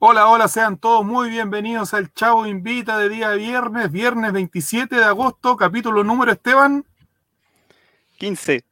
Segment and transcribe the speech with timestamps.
[0.00, 5.02] Hola, hola, sean todos muy bienvenidos al Chavo Invita de día viernes, viernes 27 de
[5.02, 6.86] agosto, capítulo número Esteban.
[8.18, 8.64] 15.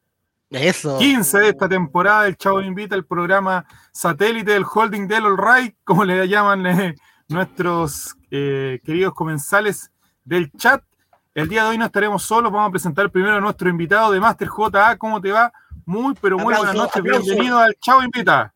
[0.50, 0.98] Eso.
[0.98, 5.74] 15 de esta temporada del Chavo Invita, el programa satélite del holding del All Right,
[5.82, 6.94] como le llaman eh,
[7.26, 9.90] nuestros eh, queridos comensales
[10.24, 10.84] del chat.
[11.34, 14.20] El día de hoy no estaremos solos, vamos a presentar primero a nuestro invitado de
[14.20, 14.96] Master JA.
[14.96, 15.52] ¿Cómo te va?
[15.86, 18.54] Muy, pero muy buenas noches, bienvenido al Chavo Invita.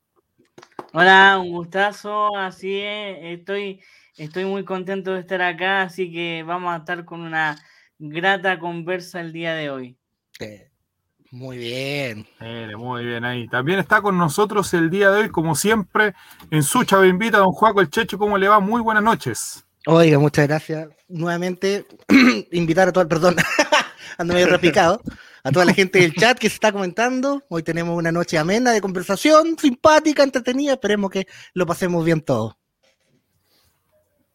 [0.92, 3.80] Hola, un gustazo, así es, estoy,
[4.16, 7.56] estoy muy contento de estar acá, así que vamos a estar con una
[7.96, 9.96] grata conversa el día de hoy.
[11.30, 12.26] Muy bien.
[12.76, 13.46] muy bien ahí.
[13.46, 16.14] También está con nosotros el día de hoy, como siempre,
[16.50, 18.58] en su chavo invita, don Juaco el Checho, ¿cómo le va?
[18.58, 19.64] Muy buenas noches.
[19.86, 20.88] Oiga, muchas gracias.
[21.08, 21.86] Nuevamente,
[22.50, 23.36] invitar a todo el, perdón,
[24.18, 25.00] ando medio repicado
[25.42, 27.42] a toda la gente del chat que se está comentando.
[27.48, 30.72] Hoy tenemos una noche amena de conversación, simpática, entretenida.
[30.72, 32.54] Esperemos que lo pasemos bien todos.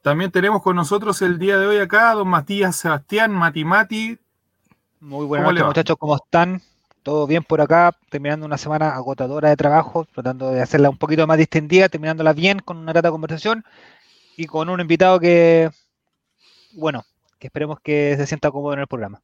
[0.02, 4.20] También tenemos con nosotros el día de hoy acá don Matías Sebastián, Mati Mati.
[5.00, 6.62] Muy buenas noches, muchachos, ¿cómo están?
[7.02, 11.28] Todo bien por acá, terminando una semana agotadora de trabajo, tratando de hacerla un poquito
[11.28, 13.64] más distendida, terminándola bien con una grata conversación
[14.38, 15.70] y con un invitado que,
[16.74, 17.04] bueno,
[17.40, 19.22] que esperemos que se sienta cómodo en el programa.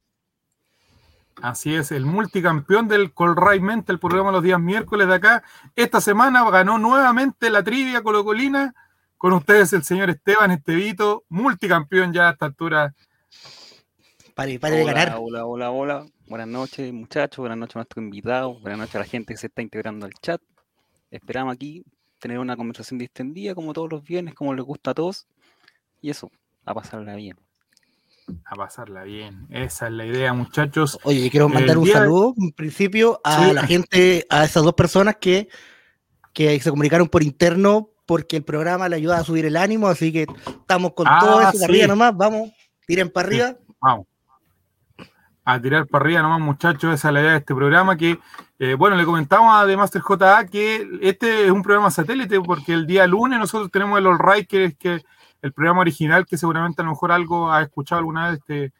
[1.40, 5.42] Así es, el multicampeón del Colray Mente, el programa los días miércoles de acá.
[5.74, 8.74] Esta semana ganó nuevamente la trivia colocolina.
[9.16, 12.94] Con ustedes el señor Esteban Estevito, multicampeón ya a esta altura.
[14.34, 15.16] Para, para de ganar.
[15.18, 16.06] Hola, hola, hola.
[16.26, 17.38] Buenas noches, muchachos.
[17.38, 18.58] Buenas noches a nuestro invitado.
[18.60, 20.40] Buenas noches a la gente que se está integrando al chat.
[21.10, 21.84] Esperamos aquí
[22.18, 25.26] tener una conversación distendida, como todos los viernes, como les gusta a todos.
[26.00, 26.30] Y eso,
[26.64, 27.36] a pasarla bien
[28.44, 29.46] a pasarla bien.
[29.50, 30.98] Esa es la idea, muchachos.
[31.04, 35.48] Oye, quiero mandar un saludo, en principio, a la gente, a esas dos personas que,
[36.32, 40.12] que se comunicaron por interno porque el programa le ayuda a subir el ánimo, así
[40.12, 42.50] que estamos con todo ah, eso de arriba nomás, vamos,
[42.86, 43.56] tiren para arriba.
[43.80, 44.06] vamos.
[45.44, 48.18] A tirar para arriba nomás, muchachos, esa es la idea de este programa que,
[48.58, 52.72] eh, bueno, le comentamos a The Master JA que este es un programa satélite porque
[52.72, 55.02] el día lunes nosotros tenemos el All Right, que es que
[55.42, 58.72] el programa original, que seguramente a lo mejor algo ha escuchado alguna vez, este,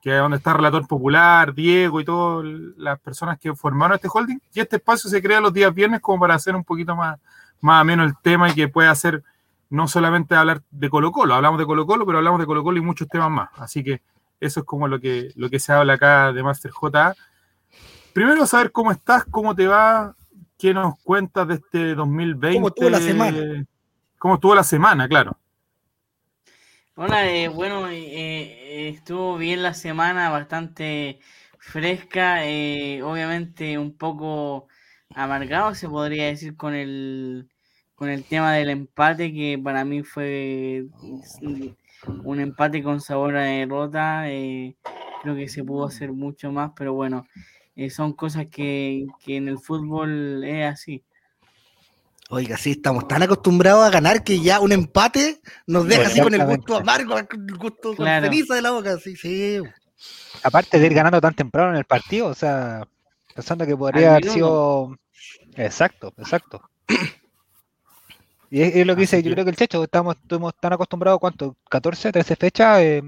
[0.00, 2.46] que es donde está el Relator Popular, Diego y todas
[2.76, 4.38] las personas que formaron este holding.
[4.54, 7.18] Y este espacio se crea los días viernes como para hacer un poquito más,
[7.60, 9.22] más ameno el tema y que pueda hacer
[9.68, 12.78] no solamente hablar de Colo Colo, hablamos de Colo Colo, pero hablamos de Colo Colo
[12.78, 13.50] y muchos temas más.
[13.56, 14.00] Así que
[14.40, 17.14] eso es como lo que, lo que se habla acá de Master JA.
[18.12, 20.14] Primero saber cómo estás, cómo te va,
[20.56, 22.56] qué nos cuentas de este 2020.
[22.56, 23.66] ¿Cómo estuvo la semana?
[24.18, 25.36] ¿Cómo estuvo la semana, claro?
[26.98, 27.96] Hola, eh, bueno, eh,
[28.86, 31.20] eh, estuvo bien la semana, bastante
[31.58, 32.40] fresca,
[33.04, 34.66] obviamente un poco
[35.14, 37.48] amargado, se podría decir, con el,
[37.94, 40.86] con el tema del empate, que para mí fue
[42.24, 44.24] un empate con sabor a derrota.
[45.22, 47.26] creo que se pudo hacer mucho más, pero bueno,
[47.90, 51.04] son cosas que, que en el fútbol es así.
[52.28, 56.34] Oiga, sí, estamos tan acostumbrados a ganar que ya un empate nos deja así con
[56.34, 57.26] el gusto amargo, el
[57.56, 58.98] gusto con ceniza de la boca.
[58.98, 59.60] Sí, sí.
[60.42, 62.86] Aparte de ir ganando tan temprano en el partido, o sea,
[63.34, 64.98] pensando que podría haber sido.
[65.54, 66.68] Exacto, exacto.
[68.50, 71.56] Y es, lo que dice, yo creo que el Checho, estamos, estuvimos tan acostumbrados, ¿cuánto?
[71.70, 72.78] ¿14, 13 fechas?
[72.80, 73.02] Eh,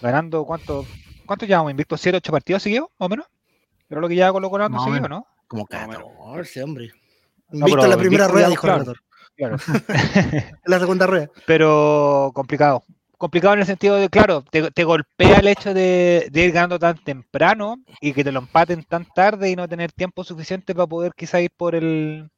[0.00, 0.86] ganando, ¿cuánto?
[1.26, 1.70] ¿Cuánto llevamos?
[1.70, 3.26] ¿Invicto 7, 8 partidos seguidos, más o menos?
[3.88, 5.26] Pero lo que ya colocó no seguido, ¿no?
[5.46, 6.92] Como 14, hombre.
[7.52, 8.94] Visto la primera rueda, dijo claro,
[9.36, 9.56] claro.
[10.64, 11.30] la segunda rueda.
[11.46, 12.82] Pero complicado.
[13.18, 17.76] Complicado en el sentido de, claro, te, golpea el hecho de, ir ganando tan temprano
[18.00, 21.40] y que te lo empaten tan tarde y no tener tiempo suficiente para poder quizá
[21.40, 22.28] ir por el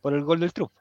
[0.00, 0.72] por el gol del truco.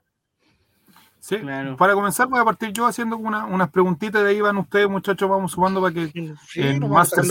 [1.20, 1.38] Sí,
[1.78, 5.52] para comenzar voy a partir yo haciendo unas preguntitas de ahí van ustedes muchachos, vamos
[5.52, 7.24] sumando para que sí, más se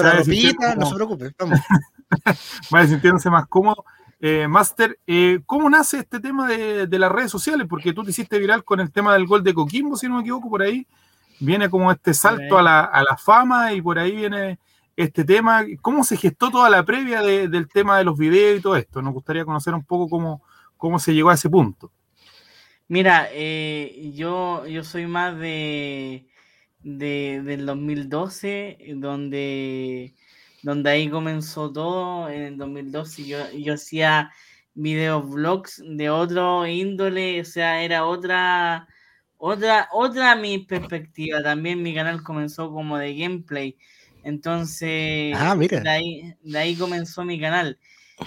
[0.77, 1.61] no se preocupe, vamos.
[2.71, 3.85] vaya sintiéndose más cómodo.
[4.21, 7.67] Eh, Master, eh, ¿cómo nace este tema de, las redes sociales?
[7.69, 10.21] Porque tú te hiciste viral con el tema del gol de Coquimbo, si no me
[10.21, 10.87] equivoco, por ahí
[11.41, 14.59] viene como este salto a la, fama y por ahí viene
[14.97, 15.65] este tema.
[15.81, 19.03] ¿Cómo se gestó toda la previa del tema de los videos y todo esto?
[19.03, 20.43] Nos gustaría conocer un poco cómo,
[20.77, 21.91] cómo se llegó a ese punto.
[22.87, 26.27] Mira, eh, yo, yo soy más de,
[26.83, 30.15] de del 2012, donde
[30.65, 33.27] donde ahí comenzó todo en el 2012.
[33.27, 34.33] Yo, yo hacía
[34.73, 38.89] videos vlogs de otro índole, o sea, era otra,
[39.37, 41.43] otra, otra mi perspectiva.
[41.43, 43.77] También mi canal comenzó como de gameplay.
[44.23, 47.79] Entonces, ah, De, ahí, de ahí comenzó mi canal.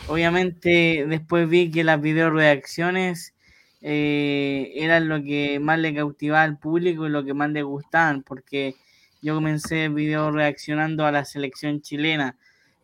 [0.07, 3.33] Obviamente, después vi que las video reacciones
[3.81, 8.21] eh, era lo que más le cautivaba al público y lo que más le gustaban,
[8.21, 8.75] porque
[9.27, 12.37] yo comencé video reaccionando a la selección chilena.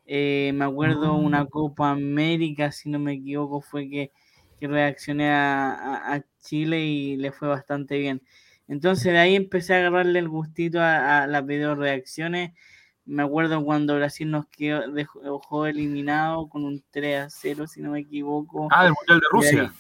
[0.05, 1.45] Eh, me acuerdo una ah.
[1.45, 4.11] Copa América, si no me equivoco, fue que,
[4.59, 8.21] reaccioné a, Chile y le fue bastante bien.
[8.67, 12.51] Entonces de ahí empecé a agarrarle el gustito a, las video reacciones.
[13.05, 17.91] Me acuerdo cuando Brasil nos quedó, dejó eliminado con un 3 a 0, si no
[17.91, 18.67] me equivoco.
[18.71, 19.73] Ah, el Mundial de Rusia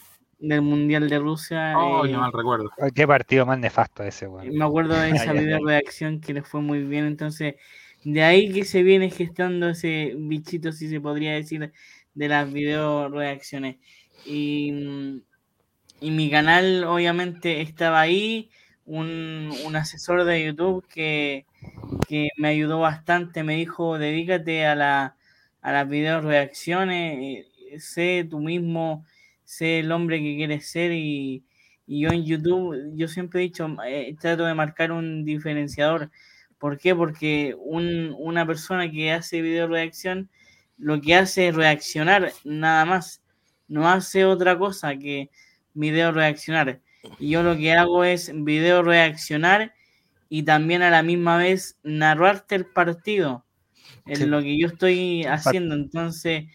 [0.43, 1.73] del Mundial de Rusia.
[1.77, 2.69] Oh, eh, mal recuerdo.
[2.93, 4.51] Qué partido más nefasto ese, güey.
[4.51, 7.05] Me acuerdo de esa video reacción que le fue muy bien.
[7.05, 7.55] Entonces,
[8.03, 11.71] de ahí que se viene gestando ese bichito, si se podría decir,
[12.13, 13.77] de las video reacciones.
[14.25, 15.21] Y,
[16.01, 18.49] y mi canal, obviamente, estaba ahí.
[18.85, 21.45] Un, un asesor de YouTube que,
[22.05, 23.43] que, me ayudó bastante.
[23.43, 25.15] Me dijo: dedícate a, la,
[25.61, 27.47] a las video reacciones.
[27.71, 29.05] Eh, sé tú mismo
[29.45, 31.43] sé el hombre que quieres ser y,
[31.85, 36.11] yo en YouTube, yo siempre he dicho, eh, trato de marcar un diferenciador.
[36.57, 36.95] ¿Por qué?
[36.95, 40.29] Porque una persona que hace video reacción,
[40.77, 43.21] lo que hace es reaccionar nada más.
[43.67, 45.29] No hace otra cosa que
[45.73, 46.79] video reaccionar.
[47.19, 49.73] Y yo lo que hago es video reaccionar
[50.29, 53.45] y también a la misma vez narrarte el partido.
[54.05, 55.75] Es lo que yo estoy haciendo.
[55.75, 56.45] Entonces,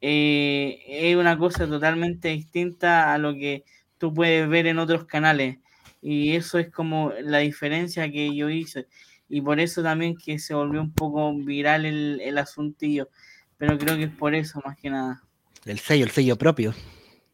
[0.00, 3.64] eh, es una cosa totalmente distinta a lo que
[3.98, 5.58] tú puedes ver en otros canales.
[6.02, 8.86] Y eso es como la diferencia que yo hice.
[9.28, 13.08] Y por eso también que se volvió un poco viral el, el asuntillo.
[13.58, 15.22] Pero creo que es por eso más que nada.
[15.64, 16.74] El sello, el sello propio.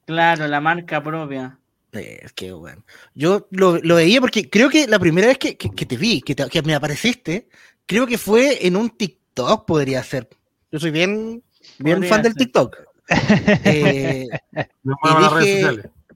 [0.07, 1.59] Claro, la marca propia.
[1.93, 2.85] Es que bueno.
[3.15, 6.75] Yo lo, veía porque creo que la primera vez que, te vi, que, que, me
[6.75, 7.49] apareciste,
[7.87, 10.29] creo que fue en un TikTok, podría ser.
[10.71, 11.43] Yo soy bien
[11.83, 12.77] bien fan del TikTok.
[13.65, 14.29] eh,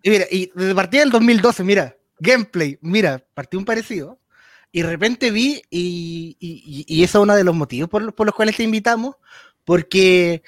[0.02, 4.18] y, mira, y desde partida del 2012, mira, gameplay, mira, partí un parecido.
[4.72, 8.26] Y de repente vi, y, y, y eso es uno de los motivos por, por,
[8.26, 9.16] los cuales te invitamos,
[9.64, 10.42] porque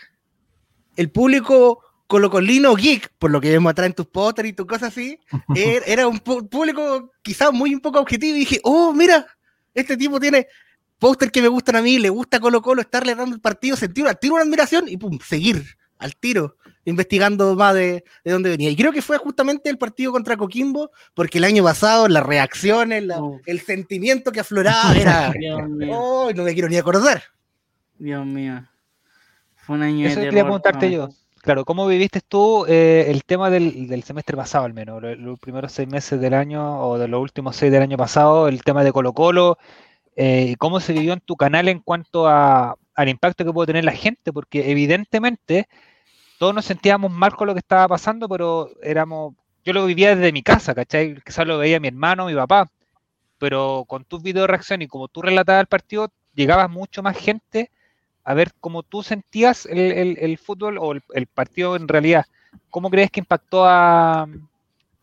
[0.97, 4.89] el público colocolino geek, por lo que vemos atrás en tus pósteres y tus cosas
[4.89, 5.19] así,
[5.55, 9.27] er, era un público quizás muy un poco objetivo y dije, oh, mira,
[9.75, 10.49] este tipo tiene
[10.99, 14.05] póster que me gustan a mí, le gusta Colo Colo, estarle dando el partido, sentir
[14.05, 15.65] una, tiro una admiración y pum, seguir
[15.99, 18.71] al tiro, investigando más de, de, dónde venía.
[18.71, 23.05] Y creo que fue justamente el partido contra Coquimbo, porque el año pasado las reacciones,
[23.47, 25.33] el sentimiento que afloraba era...
[25.91, 27.23] oh, no me quiero ni acordar.
[27.99, 28.65] Dios mío.
[29.57, 31.09] Fue un año Eso quería preguntarte yo.
[31.41, 35.01] Claro, ¿cómo viviste tú eh, el tema del, del, semestre pasado al menos?
[35.01, 38.49] Los, los, primeros seis meses del año o de los últimos seis del año pasado,
[38.49, 39.57] el tema de Colo Colo,
[40.21, 43.85] eh, cómo se vivió en tu canal en cuanto a, al impacto que puede tener
[43.85, 45.69] la gente, porque evidentemente
[46.41, 49.35] todos nos sentíamos mal con lo que estaba pasando, pero éramos,
[49.65, 51.21] yo lo vivía desde mi casa, ¿cachai?
[51.25, 52.69] Quizás lo veía mi hermano, mi papá,
[53.39, 57.17] pero con tus videos de reacción y como tú relatabas el partido, llegaba mucho más
[57.17, 57.71] gente
[58.25, 62.27] a ver cómo tú sentías el, fútbol o el, partido en realidad.
[62.71, 64.27] ¿Cómo crees que impactó a,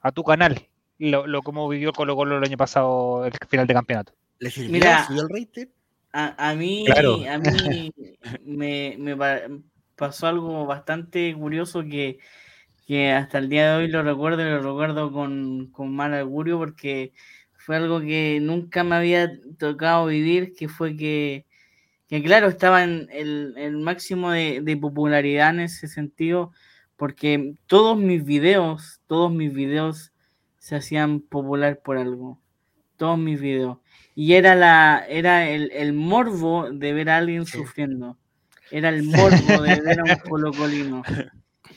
[0.01, 0.67] a tu canal
[1.00, 4.12] lo, lo como vivió Colo Colo el año pasado, el final de campeonato?
[4.39, 5.08] Mira,
[6.12, 7.94] A, mí, a mí
[8.46, 9.18] me,
[9.96, 12.20] pasó algo bastante curioso que,
[13.13, 17.13] hasta el día de hoy lo recuerdo y lo recuerdo con, mal augurio porque
[17.54, 21.46] fue algo que nunca me había tocado vivir, que fue que,
[22.24, 26.51] claro, estaba en el, máximo de, de, popularidad en ese sentido,
[26.96, 30.12] porque todos mis videos, todos mis videos
[30.60, 32.39] se hacían popular por algo.
[32.98, 33.80] Todos mis videos
[34.15, 38.17] y era la era el, el morbo de ver a alguien sufriendo.
[38.72, 41.03] Era el morbo de ver a un colocolino.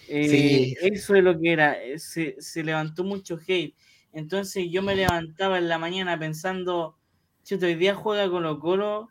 [0.08, 1.76] Eh, eso es lo que era.
[1.96, 3.74] Se, se, levantó mucho hate.
[4.12, 6.96] Entonces yo me levantaba en la mañana pensando,
[7.44, 9.10] chuto, hoy día juega Colo Colo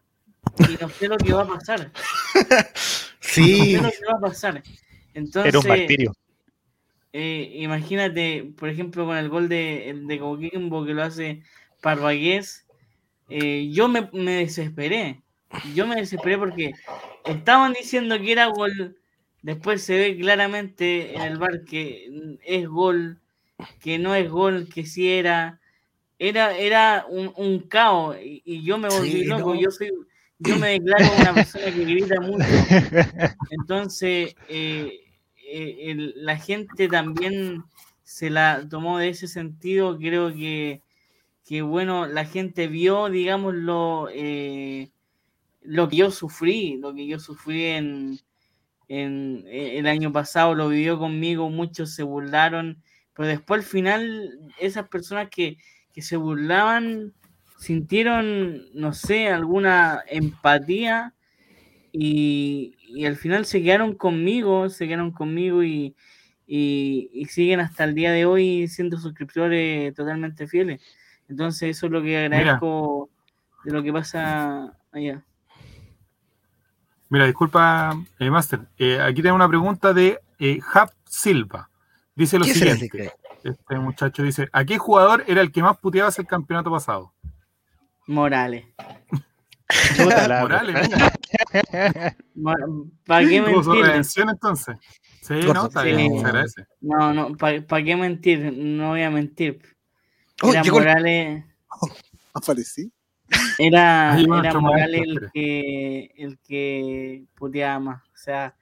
[0.59, 1.91] y no sé lo que va a pasar.
[3.19, 3.73] Sí.
[3.73, 4.63] No sé lo que va a pasar.
[5.13, 6.13] Entonces, era un martirio.
[7.11, 11.43] Eh, imagínate, por ejemplo, con el gol de, de Coquimbo que lo hace
[11.81, 12.66] Parvagués,
[13.29, 15.21] eh, yo me, desesperé.
[15.73, 16.73] Yo me desesperé porque
[17.25, 18.97] estaban diciendo que era gol.
[19.41, 23.19] Después se ve claramente en el bar que es gol,
[23.79, 25.59] que no es gol, que sí era.
[26.19, 29.53] Era, era un, caos y, yo me volví loco.
[29.53, 29.91] Yo soy,
[30.39, 32.45] yo me declaro una persona que grita mucho.
[33.51, 34.99] Entonces, eh,
[35.49, 37.63] eh, la gente también
[38.03, 39.97] se la tomó de ese sentido.
[39.97, 40.81] Creo que
[41.47, 44.91] que bueno, la gente vio, digamos, lo, eh,
[45.61, 48.19] lo que yo sufrí, lo que yo sufrí en,
[48.89, 54.89] en, el año pasado, lo vivió conmigo, muchos se burlaron, pero después al final esas
[54.89, 55.57] personas que,
[55.93, 57.13] que se burlaban
[57.57, 61.15] sintieron, no sé, alguna empatía
[61.93, 65.95] y, y, al final se quedaron conmigo, se quedaron conmigo y,
[66.45, 70.81] y, siguen hasta el día de hoy siendo suscriptores totalmente fieles.
[71.27, 73.09] Entonces eso es lo que agradezco
[73.63, 75.23] de lo que pasa allá.
[77.09, 78.61] Mira, disculpa, eh, Master.
[78.77, 81.69] Eh, aquí tengo una pregunta de eh, Hap Silva.
[82.15, 83.13] Dice lo siguiente.
[83.43, 87.13] Este muchacho dice, ¿a qué jugador era el que más puteabas el campeonato pasado?
[88.07, 88.65] Morales.
[89.99, 90.89] Morales,
[93.05, 94.25] ¿Para qué mentir?
[94.29, 94.77] entonces?
[95.21, 96.13] Sí, no, está bien,
[96.81, 98.53] No, no, ¿para qué mentir?
[98.53, 99.76] No voy a mentir.
[100.41, 101.43] Oh, era Morales.
[102.33, 102.91] aparecí.
[103.57, 108.03] Era, era Morales el que, el que puteaba más.
[108.03, 108.55] O sea,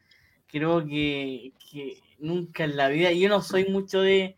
[0.47, 3.11] creo que, que nunca en la vida.
[3.11, 4.37] Yo no soy mucho de,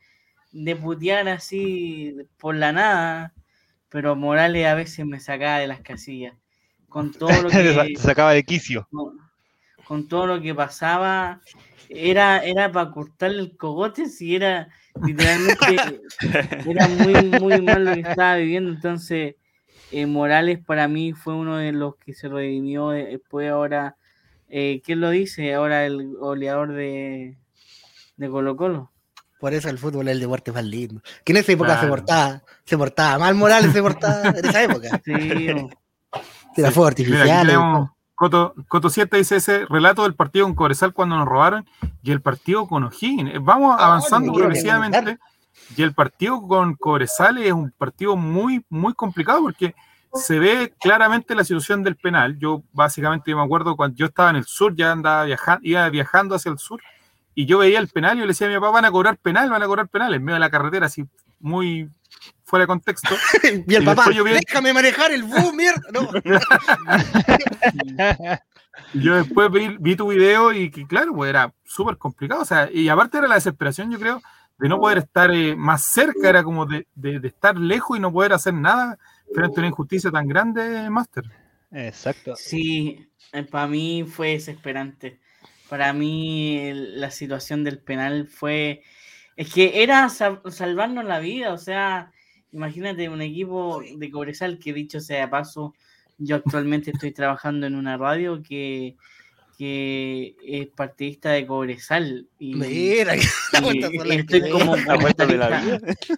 [0.51, 3.33] de putear así por la nada,
[3.89, 6.35] pero Morales a veces me sacaba de las casillas.
[6.89, 7.93] Con todo lo que.
[7.97, 8.87] sacaba de quicio.
[9.85, 11.39] Con, todo lo que pasaba,
[11.87, 14.67] era, era para cortarle el cogote si era
[15.05, 16.01] literalmente.
[16.69, 18.71] era muy, muy mal lo que estaba viviendo.
[18.71, 19.35] Entonces,
[19.91, 23.95] eh, Morales para mí fue uno de los que se redimió después ahora.
[24.49, 25.53] Eh, ¿Quién lo dice?
[25.53, 27.37] Ahora el goleador de,
[28.15, 28.91] de Colo Colo.
[29.39, 31.01] Por eso el fútbol es el deporte más lindo.
[31.23, 35.01] Que en esa época se portaba, se portaba mal Morales, se portaba en esa época.
[35.05, 35.11] Sí.
[36.55, 37.89] Era fuego artificial.
[38.17, 41.67] Coto, Coto 7 dice ese relato del partido con Cobresal cuando nos robaron
[42.01, 43.31] y el partido con O'Higgins.
[43.43, 45.19] Vamos ah, avanzando progresivamente.
[45.75, 49.75] Y el partido con Cobresal es un partido muy, muy complicado porque
[50.15, 52.39] se ve claramente la situación del penal.
[52.39, 56.33] Yo básicamente me acuerdo cuando yo estaba en el sur, ya andaba viajando, iba viajando
[56.33, 56.81] hacia el sur
[57.35, 59.17] y yo veía el penal y yo le decía a mi papá, van a cobrar
[59.17, 61.05] penal, van a cobrar penal, en medio de la carretera, así
[61.39, 61.87] muy
[62.43, 63.15] fuera de contexto.
[63.67, 65.81] y el papá, yo déjame manejar el bus, mierda.
[65.91, 66.09] No.
[68.93, 72.89] yo después vi, tu video y que claro, pues era súper complicado, o sea, y
[72.89, 74.21] aparte era la desesperación, yo creo,
[74.57, 77.99] de no poder estar eh, más cerca, era como de, de, de, estar lejos y
[77.99, 78.97] no poder hacer nada
[79.33, 81.25] frente a una injusticia tan grande, Master.
[81.71, 82.35] Exacto.
[82.35, 85.19] Sí, eh, para mí fue desesperante
[85.69, 88.83] para mí la situación del penal fue,
[89.37, 92.11] es que era salvarnos la vida, o sea,
[92.51, 95.73] imagínate un equipo de Cobresal que dicho sea paso,
[96.17, 98.97] yo actualmente estoy trabajando en una radio que
[99.57, 102.27] que es partidista de Cobresal.
[102.37, 103.15] Y, Mira,
[104.13, 104.75] estoy, como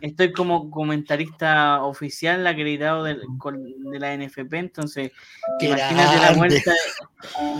[0.01, 5.11] estoy como comentarista oficial acreditado de, de la NFP, entonces
[5.61, 6.73] imagínate la vuelta,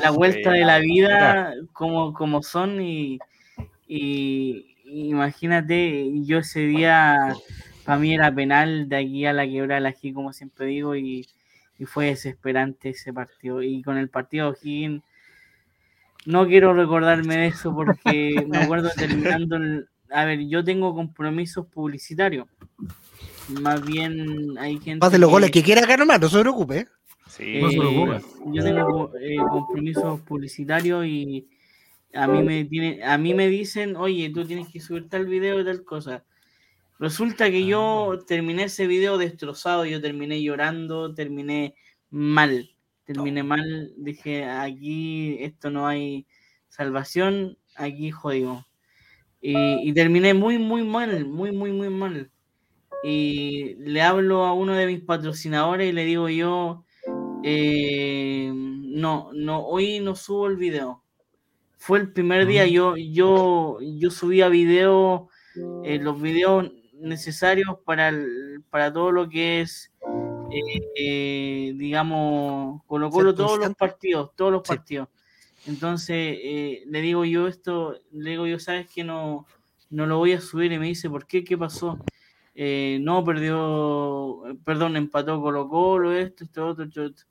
[0.03, 3.17] la vuelta de la vida como, como son y,
[3.87, 7.35] y imagínate, yo ese día
[7.85, 11.27] para mí era penal de aquí a la quebra la G, como siempre digo, y,
[11.77, 13.63] y, fue desesperante ese partido.
[13.63, 15.01] Y con el partido O'Higgins
[16.25, 19.57] no quiero recordarme de eso porque me acuerdo terminando
[20.11, 22.47] A ver, yo tengo compromisos publicitarios.
[23.61, 24.99] Más bien hay gente.
[24.99, 26.87] Pase los goles que quiera acá nomás, no se preocupe.
[27.27, 28.21] Sí, no se preocupe.
[28.53, 31.47] Yo tengo eh, compromisos publicitarios y
[32.13, 35.59] a mí me tiene, a mí me dicen, oye, tú tienes que subir tal video
[35.59, 36.25] y tal cosa.
[36.99, 38.25] Resulta que yo ah.
[38.25, 41.75] terminé ese video destrozado, yo terminé llorando, terminé
[42.09, 42.69] mal
[43.13, 46.27] terminé mal, dije, aquí esto no hay
[46.67, 48.67] salvación, aquí jodido.
[49.41, 52.29] Y, terminé muy, muy mal, muy, muy, muy mal.
[53.03, 56.85] Y le hablo a uno de mis patrocinadores y le digo yo,
[57.43, 61.03] eh, no, no, hoy no subo el video.
[61.79, 65.29] Fue el primer día, yo, yo, yo subía video,
[65.85, 68.13] eh, los videos necesarios para,
[68.69, 69.89] para todo lo que es
[70.51, 75.07] eh, digamos, Colo Colo todos los partidos, todos los partidos.
[75.67, 79.47] Entonces, eh, le digo yo esto, le digo yo, sabes que no,
[79.89, 81.45] no lo voy a subir y me dice, ¿por qué?
[81.45, 81.97] ¿Qué pasó?
[82.55, 87.23] No, perdió, perdón, empató Colo Colo, esto, esto, otro, esto,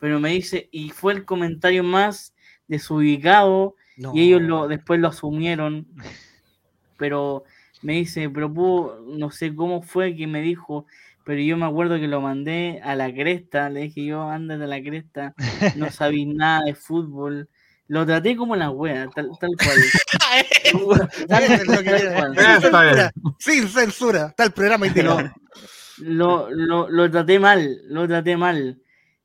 [0.00, 2.34] Pero me dice, y fue el comentario más
[2.66, 5.86] desubicado y ellos lo, después lo asumieron.
[6.96, 7.44] Pero
[7.82, 10.86] me dice, pero no sé cómo fue que me dijo,
[11.24, 14.66] pero yo me acuerdo que lo mandé a la cresta, le dije yo, ándate a
[14.66, 15.34] la cresta,
[15.76, 17.48] no sabís nada de fútbol.
[17.86, 19.78] Lo traté como la wea, tal, tal cual.
[23.38, 24.86] Sin censura, tal programa
[25.98, 28.80] Lo, lo, lo, traté mal, lo traté mal.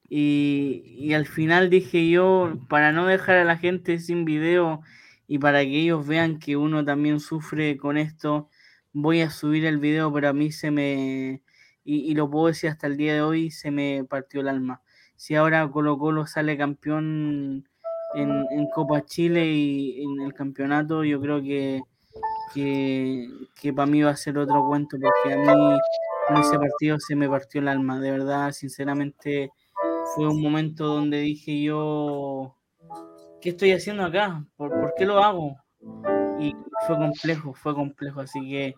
[0.10, 4.82] Y, al final dije yo, para no dejar a la gente sin video
[5.28, 8.50] y para que ellos vean que uno también sufre con esto,
[8.92, 11.44] voy a subir el video, pero a mí se me,
[11.84, 14.82] y, lo puedo decir hasta el día de hoy, se me partió el alma.
[15.16, 17.68] Si ahora Colo Colo sale campeón
[18.16, 21.82] en, Copa Chile y en el campeonato, yo creo que,
[22.54, 25.80] que, para mí va a ser otro cuento, porque a mí
[26.30, 29.52] en ese partido se me partió el alma, de verdad, sinceramente
[30.16, 32.56] fue un momento donde dije yo,
[33.42, 34.44] ¿qué estoy haciendo acá?
[34.56, 35.56] ¿Por, ¿por qué lo hago?
[36.40, 36.56] Y
[36.88, 38.76] fue complejo, fue complejo, así que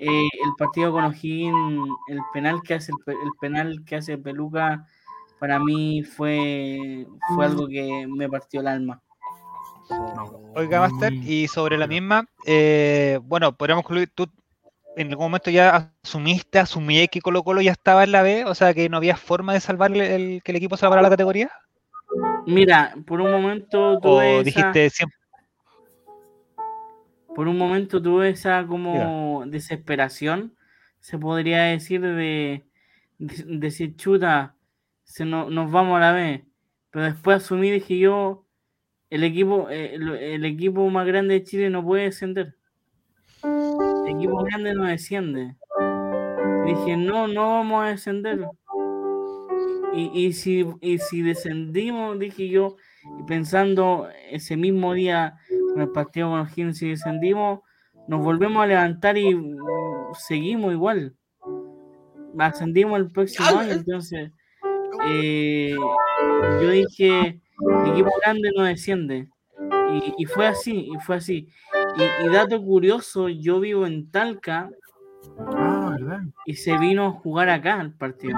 [0.00, 4.86] eh, el partido con O'Higgins, el penal que hace el, penal que hace Peluca,
[5.40, 9.02] para mí fue, fue algo que me partió el alma.
[10.54, 14.28] Oiga, Master, y sobre la misma, eh, bueno, podríamos concluir, tú
[14.96, 18.54] en algún momento ya asumiste, asumí que Colo Colo ya estaba en la B, o
[18.54, 21.50] sea que no había forma de salvar el, que el equipo salvara la categoría.
[22.46, 25.18] Mira, por un momento tuve dijiste siempre
[27.38, 30.56] por un momento tuve esa como desesperación,
[30.98, 32.64] se podría decir, de,
[33.16, 34.56] decir, chuta,
[35.04, 36.42] se nos vamos a la vez.
[36.90, 38.44] Pero después asumí, dije yo,
[39.08, 39.94] el equipo, eh,
[40.34, 42.56] el, equipo más grande de Chile no puede descender.
[44.08, 45.54] El equipo grande no desciende.
[46.64, 48.40] dije, no, no vamos a descender.
[49.92, 52.76] Y, y, si, y si descendimos, dije yo,
[53.26, 55.36] pensando ese mismo día,
[55.76, 57.60] el partido con los si descendimos,
[58.06, 59.58] nos volvemos a levantar y mm,
[60.14, 61.14] seguimos igual.
[62.38, 64.32] Ascendimos el próximo año, entonces
[65.04, 65.74] eh,
[66.62, 67.42] yo dije,
[67.92, 69.28] equipo grande no desciende.
[70.16, 71.48] Y, fue así, y fue así.
[71.98, 74.70] Y, dato curioso, yo vivo en Talca.
[75.38, 75.96] Ah,
[76.46, 78.36] y se vino a jugar acá el partido.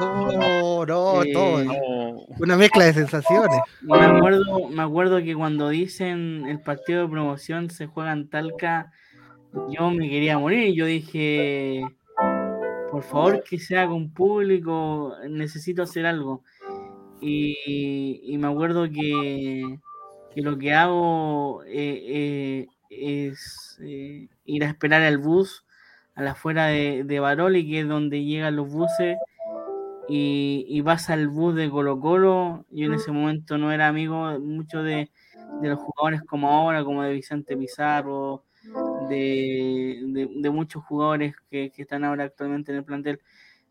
[0.00, 1.62] Oh, no, todo.
[1.62, 3.60] Eh, Una mezcla de sensaciones.
[3.82, 8.92] Me acuerdo, me acuerdo que cuando dicen el partido de promoción se juega en Talca,
[9.68, 10.74] yo me quería morir.
[10.74, 11.82] Yo dije,
[12.90, 16.42] por favor que sea con público, necesito hacer algo.
[17.20, 19.78] Y, me acuerdo que,
[20.36, 22.66] lo que hago eh, eh,
[23.00, 25.64] es ir a esperar al bus
[26.14, 29.18] a la afuera de, de Baroli, que es donde llegan los buses
[30.08, 32.64] y, vas al bus de Colo Colo.
[32.70, 35.10] Yo en ese momento no era amigo mucho de,
[35.62, 38.44] los jugadores como ahora, como de Vicente Pizarro,
[39.08, 43.20] de, muchos jugadores que, están ahora actualmente en el plantel,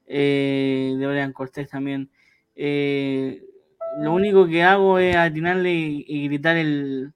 [0.08, 2.10] eh, de Brian Cortés también.
[2.56, 3.44] Eh,
[4.00, 7.14] lo único que hago es atinarle y, gritar el,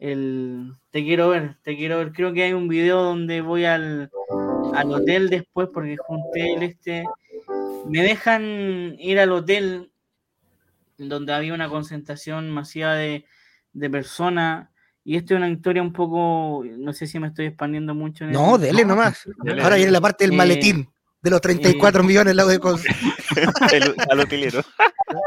[0.00, 2.12] el, te quiero ver, te quiero ver.
[2.12, 4.10] Creo que hay un video donde voy al,
[4.74, 7.04] al hotel después porque junté el este
[7.86, 9.90] me dejan ir al hotel
[10.96, 13.24] donde había una concentración masiva de,
[13.90, 14.68] personas.
[15.04, 18.26] Y esto es una historia un poco, no sé si me estoy expandiendo mucho.
[18.26, 19.26] no, dele nomás.
[19.62, 20.88] Ahora viene la parte del eh, maletín
[21.22, 22.42] de los 34 eh, millones de
[24.10, 24.62] al utilero.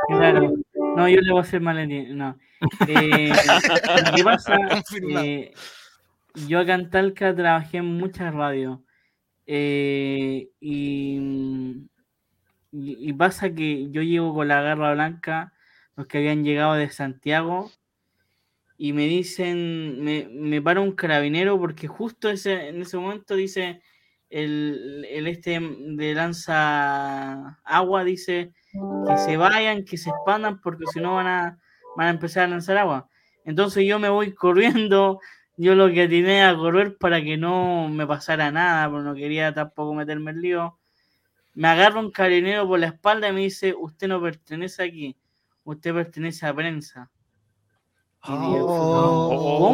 [0.07, 0.53] Claro.
[0.95, 2.17] No, yo le voy a hacer maletín.
[2.17, 2.37] No.
[2.87, 3.31] Eh,
[4.15, 4.57] ¿Qué pasa?
[6.47, 8.79] yo acá en Talca trabajé en muchas radios.
[9.45, 10.49] y
[12.75, 15.53] y, pasa que yo llego con la garra blanca,
[15.95, 17.71] los que habían llegado de Santiago,
[18.77, 23.83] y me dicen, me, me para un carabinero porque justo ese, en ese momento dice
[24.33, 28.51] el, el este de lanza agua, dice
[29.07, 31.59] que se vayan, que se expandan porque si no van a,
[31.95, 33.07] van a empezar a lanzar agua.
[33.45, 35.19] Entonces yo me voy corriendo,
[35.57, 39.53] yo lo que atiné a correr para que no me pasara nada, porque no quería
[39.53, 40.79] tampoco meterme en lío
[41.55, 45.15] me agarra un carabinero por la espalda y me dice, usted no pertenece aquí,
[45.63, 47.11] usted pertenece a prensa.
[48.25, 49.69] oh,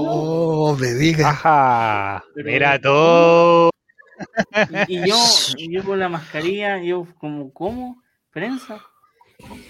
[0.80, 1.30] me diga.
[1.30, 3.69] Ajá, mira todo.
[4.88, 5.16] Y, yo,
[5.58, 8.02] y yo con la mascarilla, yo como, ¿cómo?
[8.32, 8.82] ¿Prensa?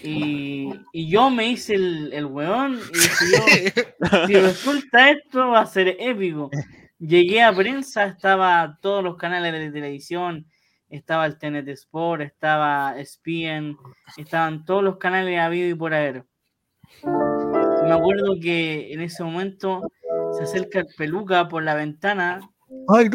[0.04, 3.88] Y, y yo me hice el, el weón y dije yo,
[4.28, 6.50] si resulta esto va a ser épico.
[6.98, 10.46] Llegué a prensa, estaba todos los canales de televisión,
[10.90, 13.78] estaba el TNT Sport, estaba SPN,
[14.18, 16.26] estaban todos los canales habido y por haber.
[17.04, 19.82] Me acuerdo que en ese momento
[20.38, 22.42] se acerca el peluca por la ventana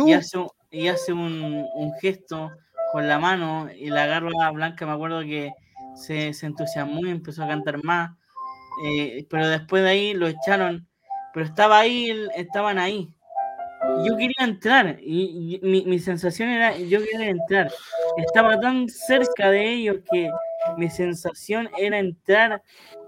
[0.07, 0.39] y hace,
[0.75, 1.67] y hace un,
[2.01, 2.51] gesto
[2.93, 5.53] con la mano y la garra blanca, me acuerdo que
[5.95, 8.11] se, entusiasmó y empezó a cantar más.
[8.85, 10.87] Eh, pero después de ahí lo echaron,
[11.33, 13.15] pero estaba ahí, estaban ahí
[14.05, 17.71] yo quería entrar y, mi, sensación era, yo quería entrar.
[18.17, 20.31] Estaba tan cerca de ellos que
[20.77, 22.63] mi sensación era entrar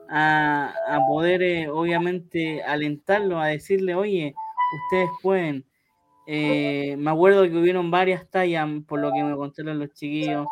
[0.09, 0.72] a,
[1.09, 4.35] poder, eh, obviamente, alentarlo, a decirle, oye,
[4.85, 5.64] ustedes pueden.
[6.26, 10.46] Eh, me acuerdo que hubieron varias tallas, por lo que me contaron los chiquillos.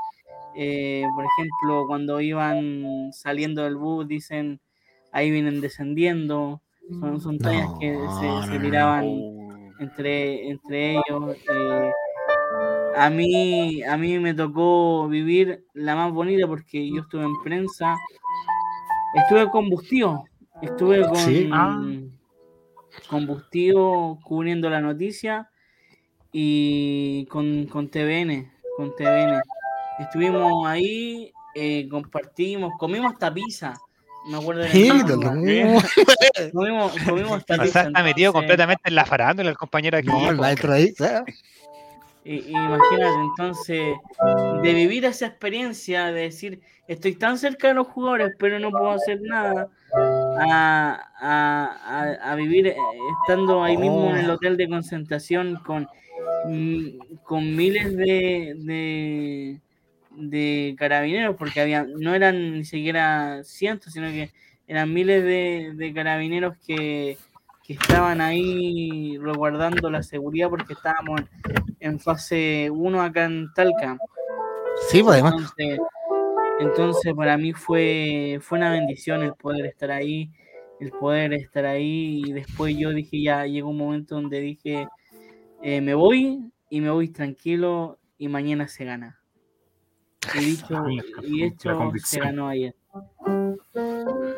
[0.56, 4.60] Eh, por ejemplo, cuando iban saliendo del bus, dicen,
[5.12, 6.62] ahí vienen descendiendo.
[7.00, 7.98] Son, son tallas que
[8.48, 9.04] se, tiraban
[9.80, 11.36] entre, entre ellos.
[11.52, 11.90] Eh,
[12.96, 17.96] a mí, a mí me tocó vivir la más bonita porque yo estuve en prensa,
[19.14, 20.24] estuve combustivo,
[20.62, 21.82] estuve con ah.
[23.08, 25.50] combustivo cubriendo la noticia
[26.36, 29.40] y con, con TVN, con TVN.
[30.00, 33.74] Estuvimos ahí, eh, compartimos, comimos hasta pizza.
[34.28, 34.70] Me acuerdo de
[36.52, 37.82] comimos, comimos hasta pizza.
[37.82, 40.08] está metido completamente en la farándula el compañero aquí.
[40.08, 40.92] No, el maestro ahí,
[42.24, 43.94] imagínate, entonces,
[44.62, 48.90] de vivir esa experiencia, de decir, estoy tan cerca de los jugadores, pero no puedo
[48.90, 49.68] hacer nada,
[50.40, 52.76] a, vivir eh,
[53.22, 54.34] estando ahí mismo en el oh.
[54.34, 55.86] hotel de concentración con,
[57.24, 59.60] con miles de,
[60.10, 64.30] de, carabineros, porque había, no eran ni siquiera cientos, sino que
[64.66, 65.24] eran miles
[65.76, 67.18] de carabineros que
[67.64, 71.22] que estaban ahí resguardando la seguridad porque estábamos
[71.80, 73.96] en, fase 1 acá en Talca.
[74.90, 75.54] Sí, pues además.
[76.60, 80.30] Entonces, para mí fue, fue una bendición el poder estar ahí,
[80.78, 84.86] el poder estar ahí y después yo dije ya, llegó un momento donde dije,
[85.64, 89.20] eh, me voy y me voy tranquilo y mañana se gana.
[90.34, 90.82] Y dicho
[91.22, 92.74] y hecho, se ganó ayer.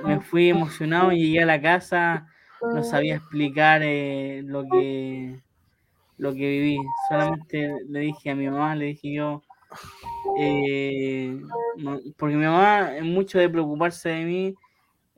[0.05, 2.27] Me fui emocionado llegué a la casa
[2.62, 5.41] no sabía explicar eh, lo que
[6.19, 6.79] lo que viví.
[7.09, 9.43] Solamente le dije a mi mamá, le dije yo,
[10.39, 11.39] eh,
[12.17, 14.55] porque mi mamá, mucho de preocuparse de mí,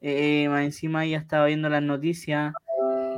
[0.00, 2.52] eh, más encima ella estaba viendo las noticias.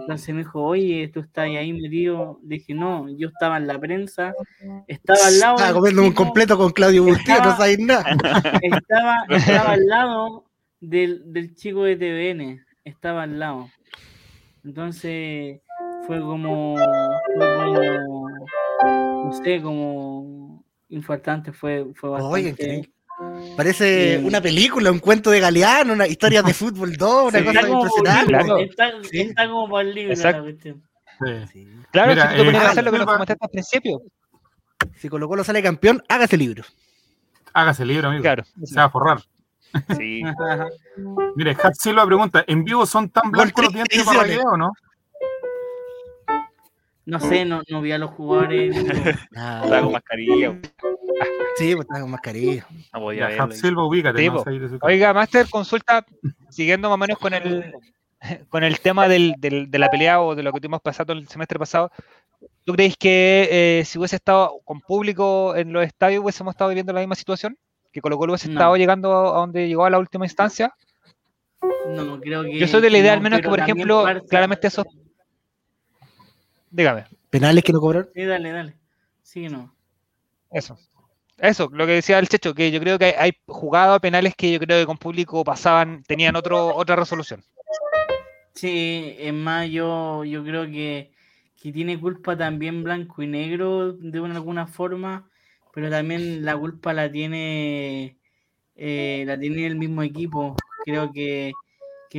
[0.01, 2.41] Entonces me dijo, oye, tú estás ahí metido.
[2.43, 4.35] Le dije, no, yo estaba en la prensa,
[4.87, 5.57] estaba al lado.
[5.57, 8.05] Estaba comiendo un completo con Claudio Bustillo, no sabes nada.
[8.63, 10.45] Estaba, estaba al lado
[10.81, 13.69] del, del chico de TVN, estaba al lado.
[14.65, 15.61] Entonces
[16.07, 16.77] fue como,
[17.37, 18.29] fue como
[19.25, 22.91] no sé, como infartante, fue, fue bastante.
[23.61, 28.71] Parece una película, un cuento de Galeano, una historia de fútbol 2, una cosa impresionante.
[29.13, 30.83] Está, como para el libro la cuestión.
[31.19, 31.67] Claro, si
[32.39, 34.01] tú eh, hacer lo que nos comentaste al principio.
[34.97, 36.65] Si Colo Colo sale campeón, hágase libro.
[37.53, 38.23] Hágase libro, amigo.
[38.23, 38.45] Claro.
[38.65, 39.19] Se va a forrar.
[39.95, 40.23] Sí.
[41.37, 44.73] Mire, Hat Silva pregunta: ¿en vivo son tan blancos los dientes para o no?
[47.07, 48.77] No sé, no, no vi a los jugadores.
[48.77, 50.61] Estaba con mascarilla.
[51.57, 52.67] Sí, pues estaba con mascarilla.
[52.93, 54.31] No podía Silva, ubícate.
[54.83, 56.05] Oiga, Master, consulta,
[56.51, 57.75] siguiendo más o menos con el,
[58.49, 61.27] con el tema del, del, de la pelea o de lo que tuvimos pasado el
[61.29, 61.91] semestre pasado.
[62.65, 66.93] ¿Tú crees que eh, si hubiese estado con público en los estadios hubiésemos estado viviendo
[66.93, 67.57] la misma situación?
[67.93, 70.75] que Colo Colo hubiese estado llegando a donde llegó a la última instancia.
[71.89, 72.59] No, creo que.
[72.59, 74.85] Yo soy de la idea, al menos que, por ejemplo, claramente eso.
[76.71, 77.05] Dígame.
[77.29, 78.11] ¿Penales que no cobraron?
[78.15, 78.75] Sí, dale, dale.
[79.23, 79.75] Sí, no.
[80.51, 80.79] Eso.
[81.39, 84.59] Eso, lo que decía el Checho, que yo creo que hay, jugadas penales que yo
[84.59, 87.43] creo que con público pasaban, tenían otro, otra resolución.
[88.55, 91.13] Sí, es más, yo, yo creo que,
[91.61, 95.31] que tiene culpa también blanco y negro de una, alguna forma
[95.73, 98.19] pero también la culpa la tiene
[98.75, 100.57] eh, la tiene el mismo equipo.
[100.85, 101.53] Creo que,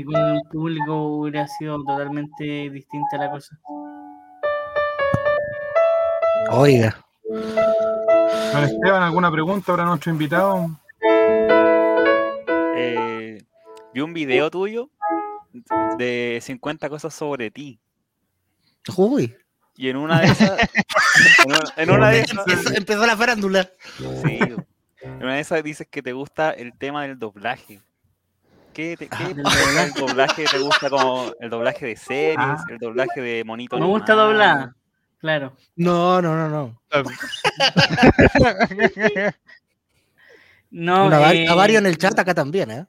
[0.05, 3.59] con el público hubiera sido totalmente distinta la cosa.
[6.49, 6.97] Oiga.
[8.63, 10.69] Esteban, ¿alguna pregunta para nuestro invitado?
[12.75, 13.43] Eh,
[13.93, 14.89] vi un video tuyo
[15.97, 17.80] de 50 cosas sobre ti.
[18.97, 19.36] Uy.
[19.75, 20.60] Y en una de esas.
[21.77, 22.75] en una, de esas.
[22.75, 23.69] Empezó la farándula.
[23.97, 24.39] Sí.
[25.01, 27.82] En una de esas dices que te gusta el tema del doblaje.
[28.73, 32.63] ¿Qué, te, qué ah, el doblaje te gusta como el doblaje de series, ah.
[32.69, 33.77] el doblaje de monito?
[33.77, 34.73] Me gusta doblar,
[35.21, 35.55] claro.
[35.77, 36.81] No, no, no, no.
[40.71, 42.86] no eh, a varios en el chat acá también, ¿eh?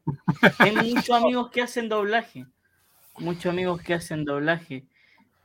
[0.59, 2.47] Hay muchos amigos que hacen doblaje.
[3.19, 4.87] Muchos amigos que hacen doblaje.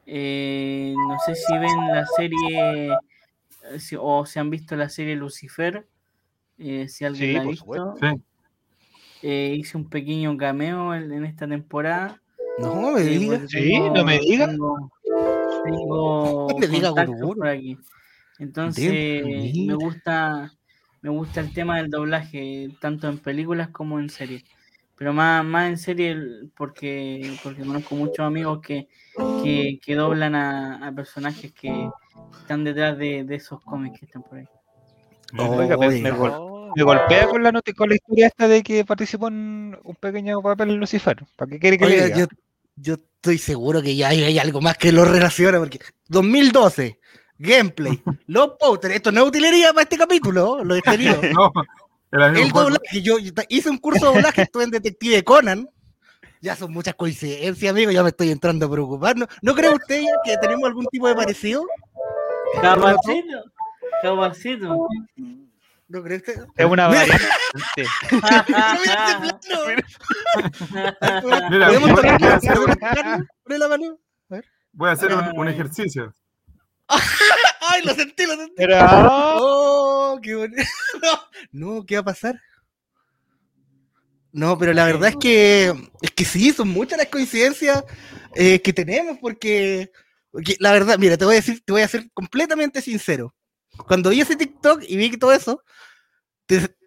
[0.10, 5.86] Eh, no sé si ven la serie eh, o si han visto la serie Lucifer.
[6.58, 7.95] Eh, si alguien la ha visto.
[9.21, 12.21] hice un pequeño cameo en, esta temporada.
[12.58, 13.41] No me digas.
[13.50, 14.50] Sí, no me digas.
[14.50, 14.91] Tengo,
[17.36, 17.78] por aquí.
[18.39, 19.24] Entonces,
[19.56, 20.52] me gusta
[21.02, 24.43] me gusta el tema del doblaje, tanto en películas como en series.
[24.98, 26.17] pero más, más en serie
[26.56, 31.89] porque, porque conozco muchos amigos que, que, doblan a, personajes que
[32.41, 34.48] están detrás de, esos cómics que están por ahí.
[35.32, 40.72] me, golpea con la, con la historia esta de que participó en un pequeño papel
[40.72, 41.17] en Lucifer.
[41.36, 42.17] ¿Para qué quiere que le diga?
[42.17, 42.26] Yo,
[42.78, 47.00] estoy seguro que ya hay, algo más que lo relaciona, porque 2012,
[47.38, 50.82] gameplay, los posters, esto no es utilería para este capítulo, lo he
[51.34, 51.52] no,
[52.12, 53.18] el doblaje, yo
[53.50, 55.70] hice un curso de doblaje, estuve en Detective Conan.
[56.40, 59.18] Ya son muchas coincidencias, amigo, ya me estoy entrando a preocupar.
[59.18, 61.66] ¿No, ¿no cree usted que tenemos algún tipo de parecido?
[62.62, 63.44] Capacito,
[64.04, 64.88] capacito.
[65.89, 66.45] ¿No cree usted?
[66.56, 67.26] Es una variante.
[71.50, 72.76] Mira, voy, a hacer un,
[74.73, 76.13] voy a hacer un ejercicio.
[76.88, 78.63] ¡Ay, lo sentí, lo sentí!
[79.39, 80.63] ¡Oh, qué bonito!
[81.52, 82.41] No, ¿qué va a pasar?
[84.32, 87.84] No, pero la verdad es que es que sí, son muchas las coincidencias
[88.36, 89.91] eh, que tenemos, porque,
[90.60, 93.34] la verdad, mira, te voy a decir, te voy a ser completamente sincero.
[93.86, 95.63] Cuando vi ese TikTok y vi todo eso,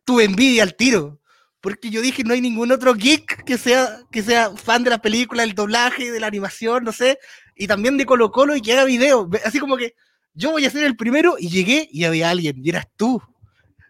[0.05, 1.20] tuve envidia al tiro.
[1.61, 5.03] Porque yo dije, no hay ningún otro geek que sea, que sea fan de la
[5.03, 7.18] película, del doblaje, de la animación, no sé,
[7.55, 9.29] y también de Colo Colo y que haga video.
[9.44, 9.94] Así como que
[10.33, 13.22] yo voy a ser el primero y llegué y había alguien, y eras tú.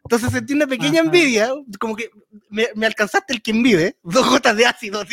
[0.05, 2.11] Entonces sentí una pequeña envidia, como que
[2.49, 5.05] me, alcanzaste el quien vive, dos gotas de ácido,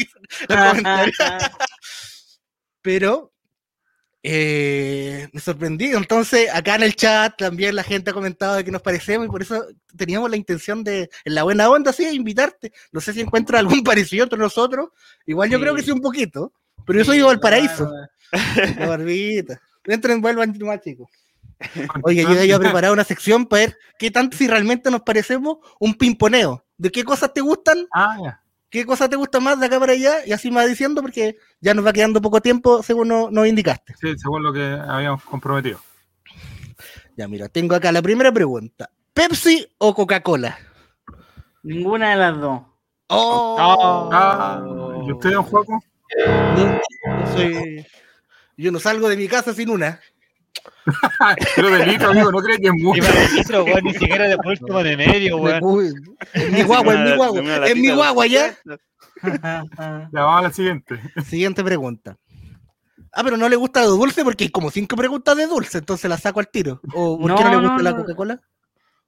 [2.82, 3.34] Pero
[4.30, 5.86] eh, me sorprendí.
[5.86, 9.30] Entonces, acá en el chat también la gente ha comentado de que nos parecemos y
[9.30, 12.74] por eso teníamos la intención de, en la buena onda, sí, invitarte.
[12.92, 14.90] No sé si encuentro algún parecido entre nosotros.
[15.26, 16.52] Igual yo creo que sí un poquito,
[16.86, 17.90] pero yo soy igual paraíso.
[18.78, 19.62] La barbita.
[19.86, 21.08] Entren, vuelvan más chicos.
[22.04, 25.94] Oye, yo había preparado una sección para ver qué tanto si realmente nos parecemos un
[25.94, 26.66] pimponeo.
[26.78, 27.88] ¿De qué cosas te gustan?
[27.94, 30.26] Ah, ¿Qué cosas te gustan más de acá para allá?
[30.26, 33.96] Y así me va diciendo porque ya nos va quedando poco tiempo según nos, indicaste.
[34.00, 35.80] Sí, según lo que habíamos comprometido.
[37.16, 38.90] Ya, mira, tengo acá la primera pregunta.
[39.14, 40.58] ¿Pepsi o Coca-Cola?
[41.64, 42.62] Ninguna de las dos.
[43.08, 44.10] ¡Oh!
[44.12, 44.62] Ah,
[45.06, 45.80] ¿Y usted, don Juaco?
[46.56, 47.86] No, no soy...
[48.58, 50.00] Yo no salgo de mi casa sin una.
[51.56, 53.04] Pero de litro, amigo, no crees que es mucho.
[53.36, 55.94] litro, güey, ni siquiera de último de medio, güey.
[56.34, 57.68] Es mi guagua, es mi guagua.
[57.68, 58.58] Es mi guagua, ¿ya?
[59.24, 59.64] Ya,
[60.12, 61.00] vamos a la siguiente.
[61.26, 62.18] Siguiente pregunta.
[63.12, 66.10] Ah, pero no le gusta lo dulce porque hay como cinco preguntas de dulce, entonces
[66.10, 66.80] la saco al tiro.
[66.94, 68.40] ¿O por qué no le gusta la Coca-Cola?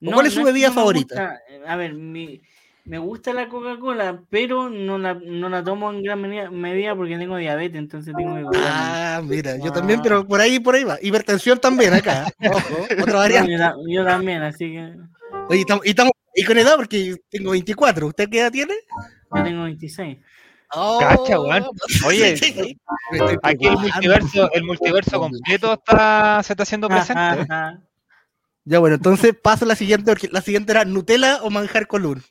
[0.03, 1.39] ¿Cuál es su bebida favorita?
[1.67, 2.41] A ver, mi,
[2.89, 7.37] me gusta la Coca-Cola, pero no la, no la tomo en gran medida, porque tengo
[7.37, 10.97] diabetes, entonces tengo que Ah, mira, yo también, pero por ahí, por ahí va.
[10.99, 12.25] Hipertensión también acá.
[12.51, 13.55] Ojo, otra variante.
[13.87, 14.95] Yo, también, así que.
[15.49, 18.07] Oye, y estamos y con edad porque tengo 24.
[18.07, 18.73] ¿Usted qué edad tiene?
[19.35, 20.17] Yo tengo 26.
[20.73, 21.65] Oh, Cacha, Juan.
[22.07, 22.39] Oye,
[23.43, 27.45] aquí el multiverso, el multiverso completo está, se está haciendo presente.
[28.65, 32.23] Ya bueno, entonces paso a la siguiente, la siguiente era Nutella o manjar colún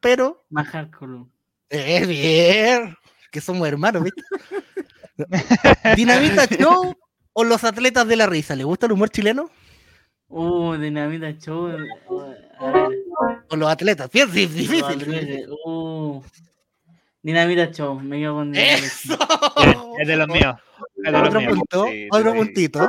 [0.00, 0.44] pero.
[0.50, 1.30] Majar Colón.
[1.68, 2.96] Es bien,
[3.30, 4.22] que somos hermanos, ¿viste?
[5.96, 6.94] Dinamita Show
[7.32, 9.50] o los atletas de la risa, ¿le gusta el humor chileno?
[10.28, 11.72] Uh, Dinamita Show.
[13.48, 15.46] O los atletas, bien difícil.
[15.64, 16.20] Uh,
[17.22, 19.18] Dinamita Show, me quedo con Dinamita ¡Eso!
[20.00, 20.56] Es de los míos.
[20.96, 22.88] Es de los otro, Punto, otro puntito.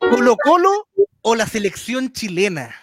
[0.00, 0.88] ¿Colo Colo
[1.22, 2.74] o la selección chilena?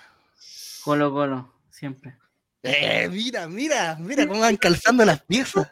[0.83, 2.17] Colo Colo siempre.
[2.61, 5.69] Eh, mira, mira, mira cómo van calzando las piezas.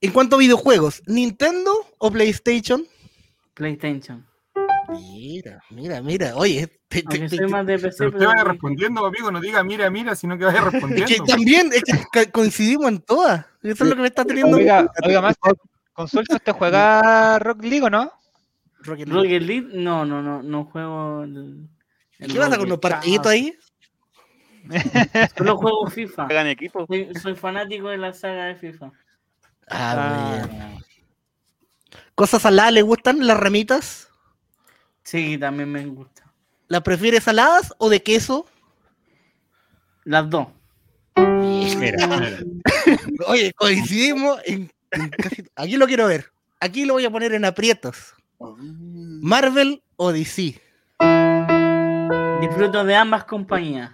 [0.00, 2.86] En cuanto a videojuegos, ¿Nintendo o PlayStation?
[3.54, 4.26] PlayStation.
[4.88, 6.36] Mira, mira, mira.
[6.36, 9.30] Oye, te, te, te, más de PC, pero usted vaya respondiendo, amigo.
[9.30, 11.06] No diga mira, mira, sino que vaya respondiendo.
[11.06, 13.46] Es que también es que coincidimos en todas.
[13.62, 14.56] Eso es lo que me está teniendo.
[14.56, 15.36] Oiga, oiga más,
[15.92, 18.12] consulta, ¿usted juega Rock League o no?
[18.82, 19.40] Rocket League.
[19.40, 21.26] League, no, no, no, no juego.
[22.20, 23.56] ¿Qué pasa con los partiditos ahí?
[25.36, 26.26] Solo juego FIFA.
[26.26, 26.86] ¿Juegan equipo?
[27.20, 28.92] Soy, fanático de la saga de FIFA.
[29.68, 30.78] Ah, ah.
[32.14, 34.08] ¿Cosas saladas le gustan las ramitas?
[35.02, 36.30] Sí, también me gusta.
[36.68, 38.46] ¿Las prefieres saladas o de queso?
[40.04, 40.48] Las dos.
[41.16, 42.08] Mira,
[43.26, 44.70] Oye, coincidimos en,
[45.18, 45.44] casi...
[45.56, 46.30] Aquí lo quiero ver.
[46.60, 48.14] Aquí lo voy a poner en aprietos.
[48.38, 48.56] Oh.
[48.58, 50.60] Marvel o DC.
[52.40, 53.92] Disfruto de ambas compañías.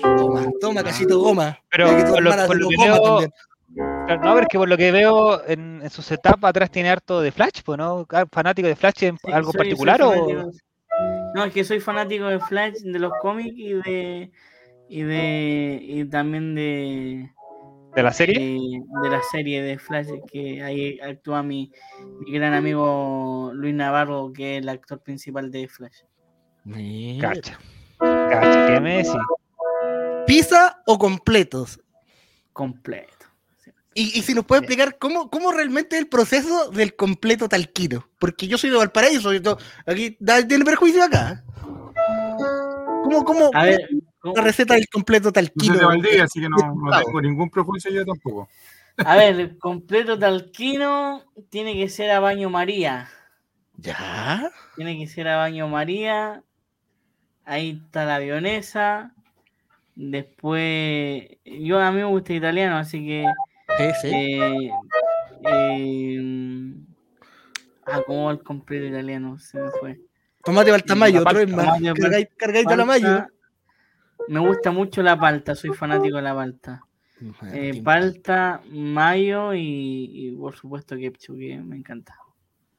[0.00, 1.58] Toma, toma, cachito goma.
[1.70, 3.20] Pero por lo, que veo,
[3.76, 7.20] no, pero es que por lo que veo en, en sus etapas atrás tiene harto
[7.20, 8.06] de Flash, pues, ¿no?
[8.10, 10.50] Ah, ¿Fanático de Flash en algo particular o...?
[11.34, 14.30] No, es que soy fanático de Flash, de los cómics y de,
[14.88, 17.30] y de y también de
[17.94, 21.72] de la serie de, la serie de Flash que ahí actúa mi,
[22.20, 26.02] mi, gran amigo Luis Navarro que es el actor principal de Flash
[27.20, 27.58] cacha
[27.98, 29.12] cacha ¿qué me decís?
[30.26, 31.80] ¿pizza o completos?
[32.52, 33.16] completo
[33.98, 38.06] y, si nos puede explicar cómo, cómo realmente es el proceso del completo talquino.
[38.18, 41.42] Porque yo soy de Valparaíso, y todo, aquí tiene perjuicio acá.
[43.04, 43.88] ¿Cómo, cómo, a ver,
[44.22, 45.72] la receta del completo talquino?
[45.72, 48.50] Yo de Valdivia, así que no, no tengo ningún prejuicio yo tampoco.
[48.98, 53.08] A ver, el completo talquino tiene que ser a baño María.
[53.78, 54.50] ¿Ya?
[54.74, 56.42] Tiene que ser a baño María.
[57.46, 59.14] Ahí está la avionesa.
[59.94, 63.24] Después, yo a mí me gusta italiano, así que
[64.00, 64.70] Sí, Eh,
[65.44, 66.74] eh,
[67.86, 69.38] ah, ¿cómo el completo italiano?
[69.38, 70.00] Se me fue.
[70.42, 71.80] Tomate baltamayo, otro más.
[72.36, 73.26] Cargadito la mayo.
[74.28, 76.82] Me gusta mucho la palta, soy fanático de la palta.
[77.52, 82.14] Eh, palta, mayo y, y, por supuesto ketchup, que me encanta.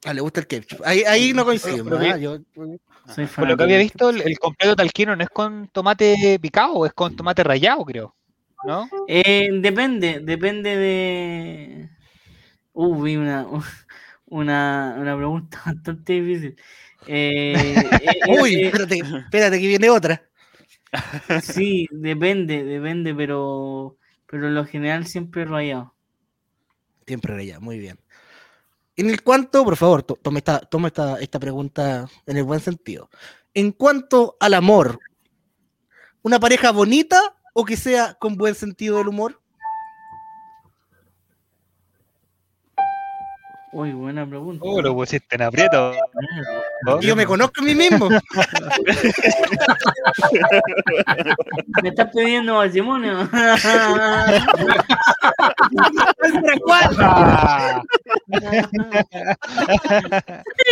[0.05, 0.81] Ah, le gusta el ketchup.
[0.85, 1.93] Ahí, ahí no coincidimos.
[1.99, 2.17] ¿ah?
[2.17, 2.39] Yo,
[3.13, 6.85] soy Por lo que había visto, el, el completo talquino no es con tomate picado,
[6.85, 8.15] es con tomate rallado, creo.
[8.65, 8.89] ¿no?
[9.07, 11.89] Eh, depende, depende de.
[12.73, 13.47] Uh, vi una,
[14.25, 16.55] una, una pregunta bastante difícil.
[17.07, 20.23] Eh, eh, Uy, espérate, espérate que viene otra.
[21.41, 25.93] Sí, depende, depende, pero, pero en lo general siempre rayado.
[27.05, 27.99] Siempre rayado, muy bien.
[28.97, 33.11] En el cuanto, por favor, tome, esta, toma esta, esta pregunta en el buen sentido.
[33.53, 34.99] En cuanto al amor,
[36.23, 39.39] ¿una pareja bonita o que sea con buen sentido del humor?
[43.77, 44.63] Uy, buena pregunta.
[44.65, 45.93] Oh, lo pusiste en aprieto.
[46.99, 48.09] Yo me conozco a mí mismo.
[51.83, 53.29] me estás pidiendo matrimonio.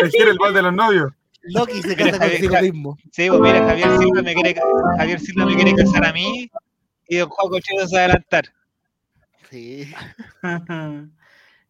[0.02, 1.14] Elegir el gol de los novios.
[1.44, 2.98] Loki se casa consigo mismo.
[3.12, 4.56] Sí, pues mira, Javier Silva me quiere,
[4.98, 6.50] Javier Silva me quiere casar a mí
[7.08, 8.46] y el juego Chelo se adelantar.
[9.52, 9.94] Sí.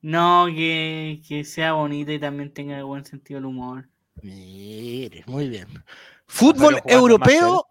[0.06, 3.90] no, que, que, sea bonita y también tenga buen sentido del humor.
[4.22, 5.84] Mire, muy bien.
[6.28, 7.66] ¿Fútbol europeo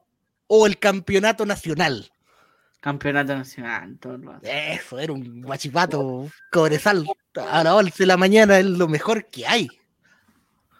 [0.48, 2.10] o el campeonato nacional?
[2.80, 4.40] Campeonato nacional, todo rato.
[4.42, 7.06] Eso, era un guachipato cobresal.
[7.36, 9.68] A las 11 de la mañana es lo mejor que hay.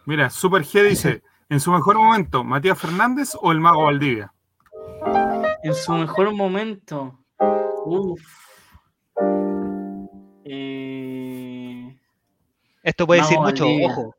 [0.07, 4.35] Mira, Super G dice, en su mejor momento, ¿Matías Fernández o el Mago Valdivia?
[5.63, 7.21] En su mejor momento.
[7.85, 8.21] Uf.
[10.45, 11.24] Eh...
[12.85, 14.15] Esto puede decir mucho, ojo.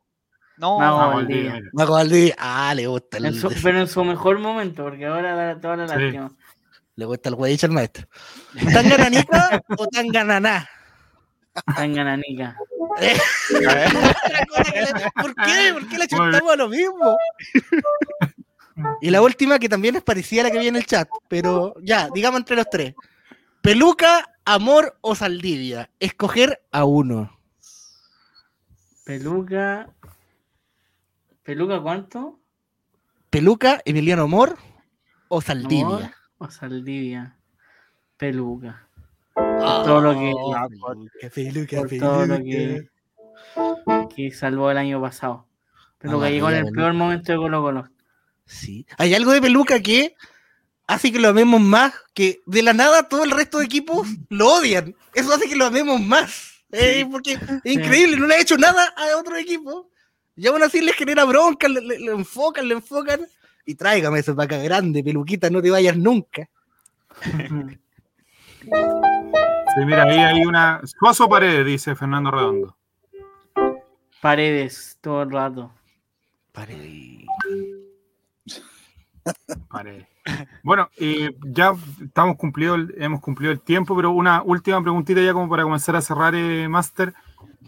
[0.58, 1.60] No, Mago Valdivia.
[1.72, 2.34] Mago Valdivia.
[2.36, 3.18] Ah, le gusta.
[3.18, 3.40] El...
[3.62, 6.32] pero en su mejor momento, porque ahora da toda la lástima.
[6.96, 8.08] Le gusta el güey al maestro.
[8.72, 10.68] ¿Tan gananica o tan gananá?
[11.76, 12.56] Tan gananica.
[15.20, 15.74] ¿Por qué?
[15.74, 17.16] ¿Por qué le chutamos a lo mismo?
[19.00, 21.74] Y la última, que también es parecida a la que vi en el chat, pero
[21.82, 22.94] ya, digamos entre los tres.
[23.60, 25.90] Peluca, amor o Saldivia.
[26.00, 27.35] Escoger a uno.
[29.06, 29.88] Peluca.
[31.44, 32.40] ¿Peluca cuánto?
[33.30, 34.58] Peluca, Emiliano Amor
[35.28, 36.12] o Saldivia.
[36.38, 37.36] o Saldivia.
[38.16, 38.88] Peluca.
[39.32, 40.32] todo lo que.
[40.56, 40.66] Ah,
[41.32, 42.88] peluca, por todo lo que,
[44.12, 45.46] que salvó el año pasado.
[45.98, 47.88] Peluca llegó en el peor momento de Colo Colo.
[48.44, 48.86] Sí.
[48.98, 50.16] Hay algo de peluca que
[50.88, 54.52] hace que lo amemos más, que de la nada todo el resto de equipos lo
[54.52, 54.96] odian.
[55.14, 56.55] Eso hace que lo amemos más.
[56.72, 59.90] Eh, porque es increíble, no le ha hecho nada a otro equipo.
[60.36, 63.26] Y aún así les genera bronca, le, enfocan, le enfocan.
[63.64, 66.48] Y tráigame esa vaca grande, peluquita, no te vayas nunca.
[69.76, 70.80] Sí, mira, ahí hay una.
[70.84, 72.76] Suazo Paredes, dice Fernando Redondo.
[74.22, 75.70] Paredes, todo el rato.
[76.50, 77.26] Paredes.
[80.62, 85.48] Bueno, eh, ya estamos cumplido, hemos cumplido el tiempo, pero una última preguntita ya como
[85.48, 87.14] para comenzar a cerrar, eh, Master.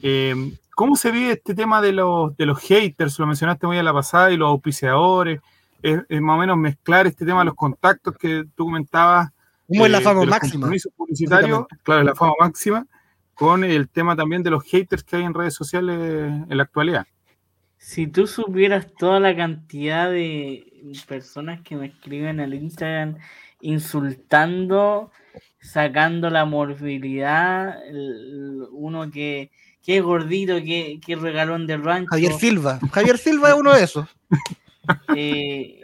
[0.03, 3.19] Eh, ¿Cómo se vive este tema de los, de los haters?
[3.19, 5.41] Lo mencionaste muy a la pasada y los auspiciadores.
[5.83, 9.31] Es, más o menos mezclar este tema de los contactos que tú comentabas.
[9.67, 10.69] ¿Cómo es la fama máxima?
[11.83, 12.87] claro, la fama máxima,
[13.35, 15.97] con el tema también de los haters que hay en redes sociales
[16.49, 17.07] en la actualidad.
[17.79, 20.67] Si tú supieras toda la cantidad de
[21.07, 23.17] personas que me escriben al Instagram
[23.61, 25.11] insultando,
[25.61, 27.79] sacando la morbilidad,
[28.73, 29.51] uno que,
[29.83, 32.11] que es gordito, que, que regalón del rancho.
[32.11, 34.09] Javier Silva, Javier Silva es uno de esos.
[35.17, 35.81] eh,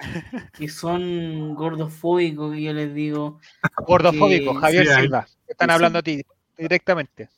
[0.53, 3.41] que son gordofóbicos, que yo les digo.
[3.87, 5.27] Gordofóbicos, Javier Silva.
[5.47, 6.23] Están hablando a ti
[6.57, 7.29] directamente.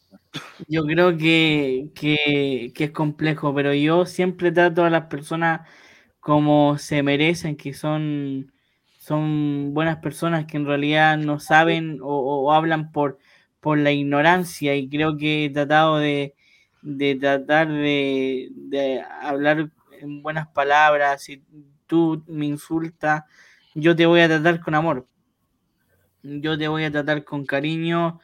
[0.68, 5.68] Yo creo que, que, es complejo, pero yo siempre trato a las personas
[6.20, 8.52] como se merecen, que son,
[8.98, 13.18] son buenas personas que en realidad no saben o, hablan por,
[13.60, 16.34] por la ignorancia y creo que he tratado de,
[16.82, 21.42] de tratar de, de hablar en buenas palabras, si
[21.86, 23.22] tú me insultas,
[23.74, 25.06] yo te voy a tratar con amor,
[26.22, 28.20] yo te voy a tratar con cariño,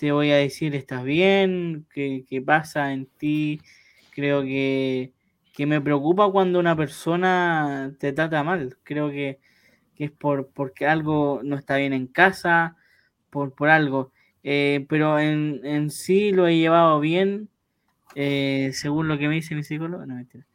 [0.00, 3.60] te voy a decir estás bien, qué, pasa en ti,
[4.12, 5.12] creo que,
[5.58, 9.40] me preocupa cuando una persona te trata mal, creo que,
[9.98, 12.78] es por porque algo no está bien en casa,
[13.28, 14.12] por, por algo.
[14.42, 17.50] Eh, pero en, en, sí lo he llevado bien,
[18.14, 20.06] eh, según lo que me dice mi psicólogo.
[20.06, 20.46] No, mentira.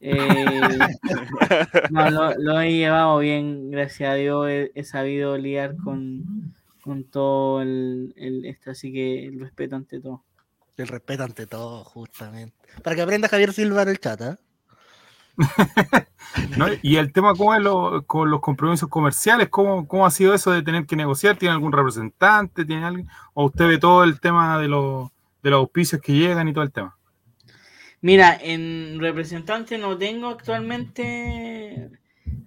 [0.00, 0.16] Eh,
[1.90, 4.48] no, lo, he llevado bien, gracias a Dios.
[4.74, 6.54] He, sabido lidiar con,
[6.86, 8.14] con todo el,
[8.46, 10.24] esto, así que el respeto ante todo.
[10.76, 12.56] El respeto ante todo, justamente.
[12.82, 14.36] Para que aprenda Javier Silva en el chat, ¿eh?
[16.82, 17.62] Y el tema ¿cómo es
[18.06, 21.36] con los compromisos comerciales, ¿cómo, ¿cómo, ha sido eso de tener que negociar?
[21.36, 22.64] ¿Tiene algún representante?
[22.64, 23.08] ¿Tiene alguien?
[23.34, 25.10] ¿O usted ve todo el tema de los,
[25.42, 26.96] de los auspicios que llegan y todo el tema?
[28.00, 31.90] Mira, en representante no tengo actualmente.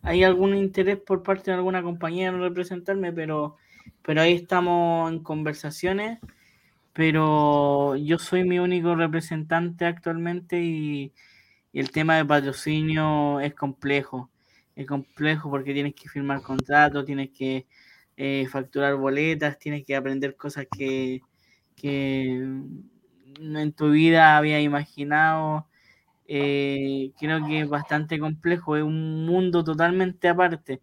[0.01, 3.57] Hay algún interés por parte de alguna compañía en representarme, pero,
[4.03, 6.19] pero ahí estamos en conversaciones.
[6.93, 11.13] Pero yo soy mi único representante actualmente y,
[11.73, 14.29] el tema de patrocinio es complejo.
[14.75, 17.67] Es complejo porque tienes que firmar contratos, tienes que
[18.17, 21.21] eh, facturar boletas, tienes que aprender cosas que,
[21.75, 22.23] que
[23.39, 25.67] en tu vida había imaginado.
[26.27, 30.81] Eh, creo que es bastante complejo, es un mundo totalmente aparte.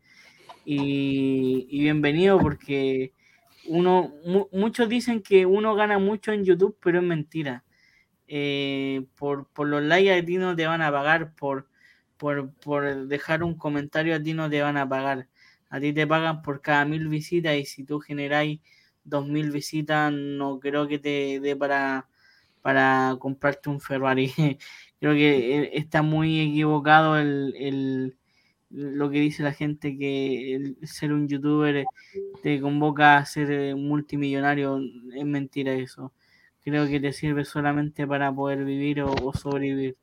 [0.69, 3.13] Y, bienvenido porque
[3.67, 4.13] uno,
[4.51, 7.65] muchos dicen que uno gana mucho en YouTube, pero es mentira.
[8.27, 11.69] Eh, por, los likes a ti no te van a pagar, por,
[12.17, 15.29] por, por dejar un comentario a ti no te van a pagar.
[15.71, 18.61] A ti te pagan por cada mil visitas y si tú generáis
[19.05, 22.09] dos mil visitas, no creo que te dé para
[22.67, 24.33] para comprarte un Ferrari.
[24.99, 28.17] Creo que eh, está muy equivocado el,
[28.71, 31.87] lo que dice la gente que ser un youtuber
[32.43, 34.81] te convoca a ser eh, multimillonario.
[35.15, 36.13] Es mentira eso.
[36.65, 39.97] Creo que te sirve solamente para poder vivir o sobrevivir.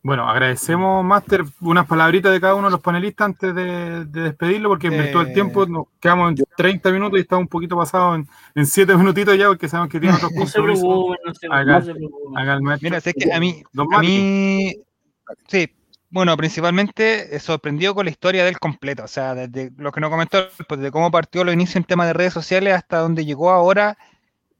[0.00, 4.86] Bueno, agradecemos, Master, unas palabritas de cada uno de los panelistas antes de, despedirlo, porque
[4.86, 8.28] en todo el tiempo nos quedamos en 30 minutos y estamos un poquito pasados en,
[8.54, 10.84] en 7 minutitos ya, porque sabemos que tiene otros compromisos.
[11.26, 13.62] No se Mira, sé que a mí,
[13.92, 14.72] a mí,
[15.46, 15.68] sí,
[16.10, 20.10] bueno, principalmente eh, sorprendido con la historia del completo, o sea, desde lo que nos
[20.10, 23.50] comentó, pues de cómo partió lo inicio en tema de redes sociales hasta donde llegó
[23.50, 23.98] ahora,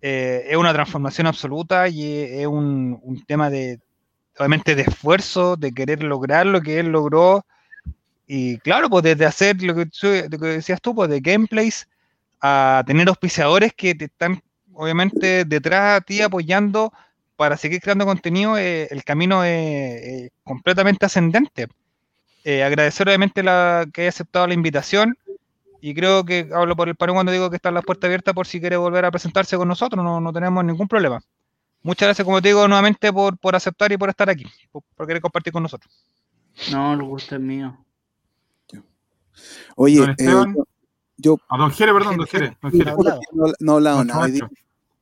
[0.01, 3.81] eh, es una transformación absoluta y es un, tema de
[4.39, 7.45] obviamente de esfuerzo, de querer lograr lo que él logró.
[8.27, 9.89] Y claro, pues desde hacer lo que,
[10.29, 11.89] decías tú, pues de gameplays
[12.41, 14.43] a tener auspiciadores que te están
[14.75, 16.93] obviamente detrás de ti apoyando
[17.39, 21.69] para seguir creando contenido, eh, el camino es completamente ascendente.
[22.43, 25.17] Eh, agradecer obviamente la, que haya aceptado la invitación
[25.81, 28.49] y creo que hablo por el panel cuando digo que están las puertas abiertas por
[28.49, 31.21] si quiere volver a presentarse con nosotros, no, no tenemos ningún problema.
[31.85, 35.23] Muchas gracias, como te digo, nuevamente por, por aceptar y por estar aquí, por, querer
[35.23, 35.95] compartir con nosotros.
[36.73, 37.79] No, el gusto es mío.
[39.77, 40.45] Oye, eh,
[41.19, 42.57] yo, A don Jere, perdón, don Jere.
[43.33, 44.27] No, no hablado nada.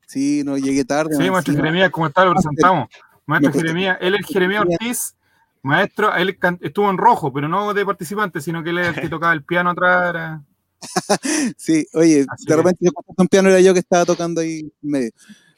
[0.07, 1.16] Sí, no llegué tarde.
[1.16, 2.24] Sí, maestro Jeremías, ¿cómo está?
[2.24, 2.88] Lo presentamos.
[3.26, 5.16] Maestro Jeremías, él es Jeremías Ortiz,
[5.62, 9.09] maestro, él estuvo en rojo, pero no de participante, sino que él es el que
[9.11, 10.40] tocaba el piano atrás.
[11.57, 15.11] sí, oye, de repente yo un piano era yo que estaba tocando ahí en medio.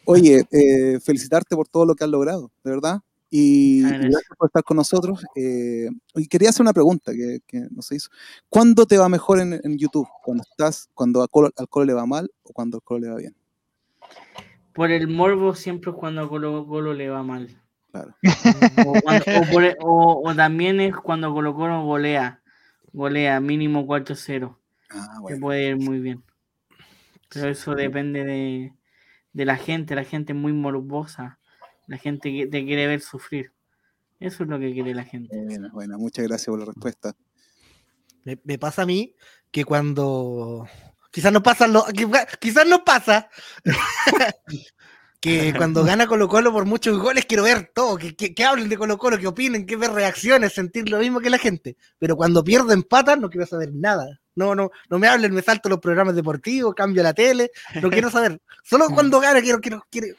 [0.07, 3.03] Oye, eh, felicitarte por todo lo que has logrado, de verdad.
[3.30, 5.22] Y gracias por estar con nosotros.
[5.34, 8.09] Eh, y quería hacer una pregunta que, no se hizo.
[8.49, 10.09] ¿Cuándo te va mejor en, YouTube?
[10.24, 13.36] ¿Cuando estás, cuando al Colo, le va mal o cuando al Colo le va bien?
[14.79, 17.49] Por el morbo siempre es cuando al Colo, Colo le va mal.
[17.91, 18.14] Claro.
[19.81, 22.41] O, también es cuando Colo Colo golea.
[22.93, 24.57] Golea mínimo 4-0.
[24.91, 26.22] Ah, Que puede ir muy bien.
[27.29, 28.72] Pero eso depende de,
[29.33, 31.41] de la gente, la gente muy morbosa,
[31.89, 33.53] la gente que te quiere ver sufrir.
[34.20, 35.37] Eso es lo que quiere la gente.
[35.72, 37.16] Bueno, muchas gracias por la respuesta.
[38.22, 39.16] Me, pasa a mí
[39.51, 40.68] que cuando
[41.11, 41.85] quizás no pasa lo,
[42.41, 43.29] quizás no pasa
[45.21, 48.77] que cuando gana Colo Colo por muchos goles quiero ver todo, que, que, hablen de
[48.77, 51.77] Colo Colo, que opinen, que ver reacciones, sentir lo mismo que la gente.
[51.99, 54.21] Pero cuando pierdo empatan no quiero saber nada.
[54.37, 57.51] No, no, no me hablen, me salto los programas deportivos, cambio la tele,
[57.83, 58.41] no quiero saber.
[58.63, 60.15] Solo cuando gana quiero, quiero, quiero,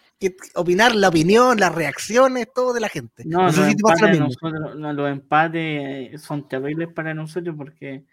[0.56, 3.24] opinar la opinión, las reacciones, todo de la gente.
[3.26, 8.04] No, los, empates nosotros, los empates son terribles para nosotros porque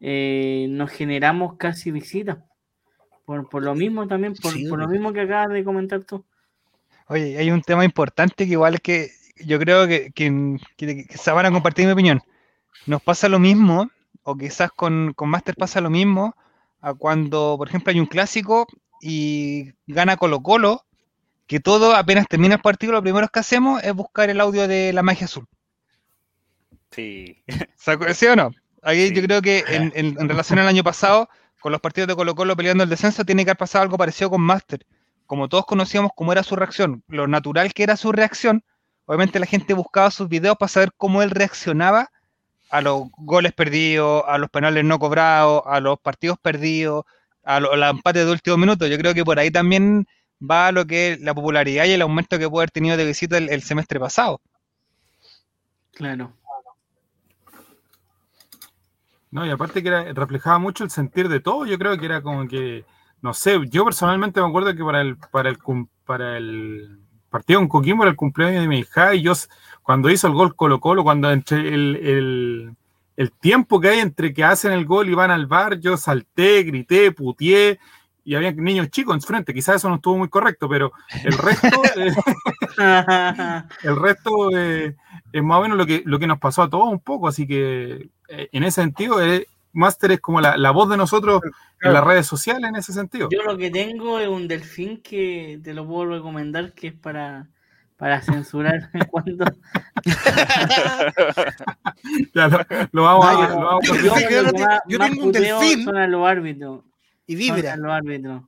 [0.00, 2.38] eh, nos generamos casi visitas.
[3.24, 6.24] Por, por lo mismo también, por, por, lo mismo que acabas de comentar tú.
[7.08, 9.10] Oye, hay un tema importante que igual es que
[9.44, 12.20] yo creo que, que, se van a compartir mi opinión.
[12.86, 13.90] Nos pasa lo mismo,
[14.22, 16.36] o quizás con, con Master pasa lo mismo,
[16.80, 18.66] a cuando, por ejemplo, hay un clásico
[19.00, 20.84] y gana Colo Colo,
[21.46, 24.92] que todo apenas termina el partido, lo primero que hacemos es buscar el audio de
[24.92, 25.46] la magia azul.
[26.90, 27.42] Sí.
[28.14, 28.50] ¿Sí o no?
[28.86, 31.28] Ahí yo creo que en, en relación al año pasado,
[31.60, 34.30] con los partidos de Colo Colo peleando el descenso, tiene que haber pasado algo parecido
[34.30, 34.86] con Master.
[35.26, 38.62] Como todos conocíamos cómo era su reacción, lo natural que era su reacción,
[39.04, 42.12] obviamente la gente buscaba sus videos para saber cómo él reaccionaba
[42.70, 47.04] a los goles perdidos, a los penales no cobrados, a los partidos perdidos,
[47.42, 48.86] a los empates de último minuto.
[48.86, 50.06] Yo creo que por ahí también
[50.40, 53.36] va lo que es la popularidad y el aumento que puede haber tenido de visita
[53.38, 54.40] el semestre pasado.
[55.90, 56.32] Claro.
[59.36, 62.22] No, y aparte que era, reflejaba mucho el sentir de todo, yo creo que era
[62.22, 62.86] como que,
[63.20, 65.58] no sé, yo personalmente me acuerdo que para el, para el,
[66.06, 69.34] para el partido en Coquimbo era el cumpleaños de mi hija y yo
[69.82, 72.74] cuando hizo el gol Colo Colo, cuando entre el,
[73.14, 76.62] el, tiempo que hay entre que hacen el gol y van al bar, yo salté,
[76.62, 77.78] grité, putié,
[78.24, 79.52] y había niños chicos en frente.
[79.52, 82.14] Quizás eso no estuvo muy correcto, pero el resto, eh,
[83.82, 84.96] el resto eh,
[85.32, 87.28] es más o menos lo que, lo que nos pasó a todos un poco.
[87.28, 91.42] Así que eh, en ese sentido, eh, Master es como la, voz de nosotros
[91.82, 93.28] en las redes sociales en ese sentido.
[93.30, 97.48] Yo lo que tengo es un delfín que te lo puedo recomendar que es para,
[97.96, 99.44] para censurar cuando.
[102.34, 102.48] ya
[102.92, 105.84] lo, vamos a, lo vamos a yo, tengo un delfín.
[105.84, 106.80] Son los árbitros.
[107.26, 107.72] Y vibra.
[107.72, 108.42] Son los árbitros.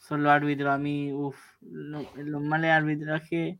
[0.00, 0.74] Son los árbitros.
[0.74, 3.58] A mí, uff, los males arbitrajes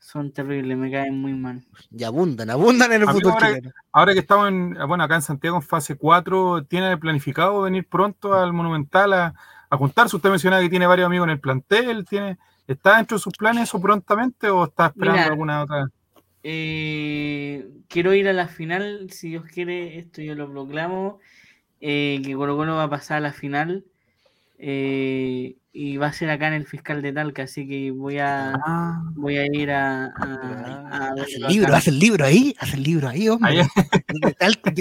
[0.00, 1.62] son terribles, me caen muy mal.
[1.90, 3.58] Y abundan, abundan en el fútbol ahora,
[3.92, 8.34] ahora, que estamos en, bueno, acá en Santiago en fase 4, ¿tiene planificado venir pronto
[8.34, 9.34] al Monumental a,
[9.68, 10.16] a juntarse?
[10.16, 13.64] Usted mencionaba que tiene varios amigos en el plantel, ¿tiene, ¿está dentro de sus planes
[13.64, 15.90] eso prontamente o está esperando alguna otra?
[16.42, 21.20] Eh, quiero ir a la final, si Dios quiere, esto yo lo proclamo,
[21.80, 23.84] eh, que Colo Colo va a pasar a la final.
[24.58, 28.54] Eh, y va a ser acá en el fiscal de Talca, así que voy a
[28.54, 29.04] ah.
[29.14, 33.08] voy a ir a, a, hace el libro, hace el libro ahí, hace el libro
[33.08, 33.68] ahí, hombre.
[34.08, 34.34] De,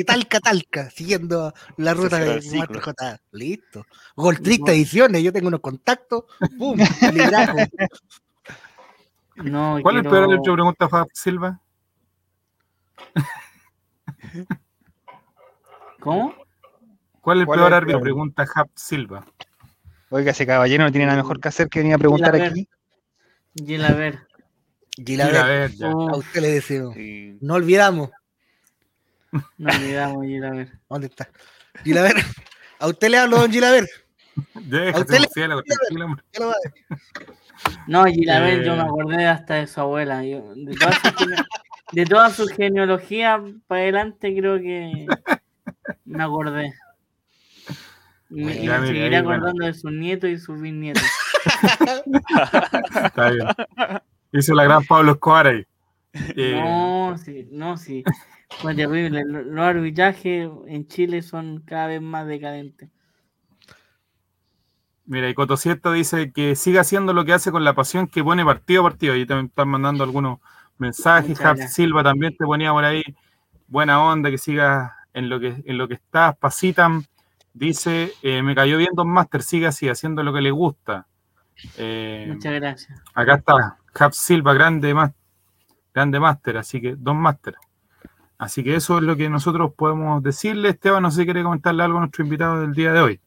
[0.04, 3.22] Talca, a Talca, siguiendo la ruta de J.
[3.32, 3.86] Listo.
[4.16, 6.24] Goltrista Ediciones, yo tengo unos contactos.
[6.58, 6.80] ¡Pum!
[9.36, 10.54] no, ¿Cuál es el peor árbitro?
[10.54, 11.62] Pregunta Fab Silva.
[16.00, 16.34] ¿Cómo?
[17.22, 18.02] ¿Cuál es el peor árbitro?
[18.02, 19.26] Pregunta Hap Silva.
[20.12, 22.68] Oiga, ese caballero no tiene nada mejor que hacer que venir a preguntar aquí.
[23.56, 24.20] Gilaver.
[25.06, 25.72] Gilaver.
[25.82, 26.94] a usted le deseo.
[27.42, 28.10] No olvidamos.
[29.58, 30.72] No olvidamos, Gilaver.
[30.90, 31.30] ¿Dónde está?
[31.84, 32.16] Gilaver.
[32.80, 33.88] A usted le hablo, don Gilaver.
[34.94, 35.62] a usted le cielo,
[37.88, 38.86] No, Gilaver, yo me eh.
[38.86, 40.22] acordé hasta de su abuela.
[40.22, 41.36] de, toda su,
[41.92, 45.06] de toda su genealogía para adelante, creo que
[46.06, 46.74] me acordé.
[48.30, 51.04] Y, me seguiré acordando de sus nietos y sus bisnietos.
[53.04, 53.48] Está bien.
[54.32, 55.66] Hizo la gran Pablo Escobar ahí.
[56.14, 58.04] Eh, no, sí, no, sí.
[58.62, 59.24] Fue terrible.
[59.26, 62.90] Los arbitrajes en Chile son cada vez más decadentes.
[65.06, 68.46] Mira, y Cotocierto dice que siga haciendo lo que hace con la pasión que pone
[68.46, 69.14] partido a partido.
[69.14, 70.40] Ahí también están mandando algunos
[70.78, 71.40] mensajes.
[71.74, 73.04] Silva también te ponía por ahí.
[73.68, 76.38] Buena onda, que siga en lo que, en lo que estás.
[76.38, 77.06] Pasitan
[77.60, 81.08] Dice, eh, me cayó bien Don Master, sigue así, haciendo lo que le gusta.
[81.76, 83.02] Eh, Muchas gracias.
[83.14, 84.96] Acá está, Cap Silva, grande,
[85.94, 87.56] grande Master, así que Don Master.
[88.38, 90.70] Así que eso es lo que nosotros podemos decirle.
[90.70, 93.20] Esteban, no sé si quiere comentarle algo a nuestro invitado del día de hoy.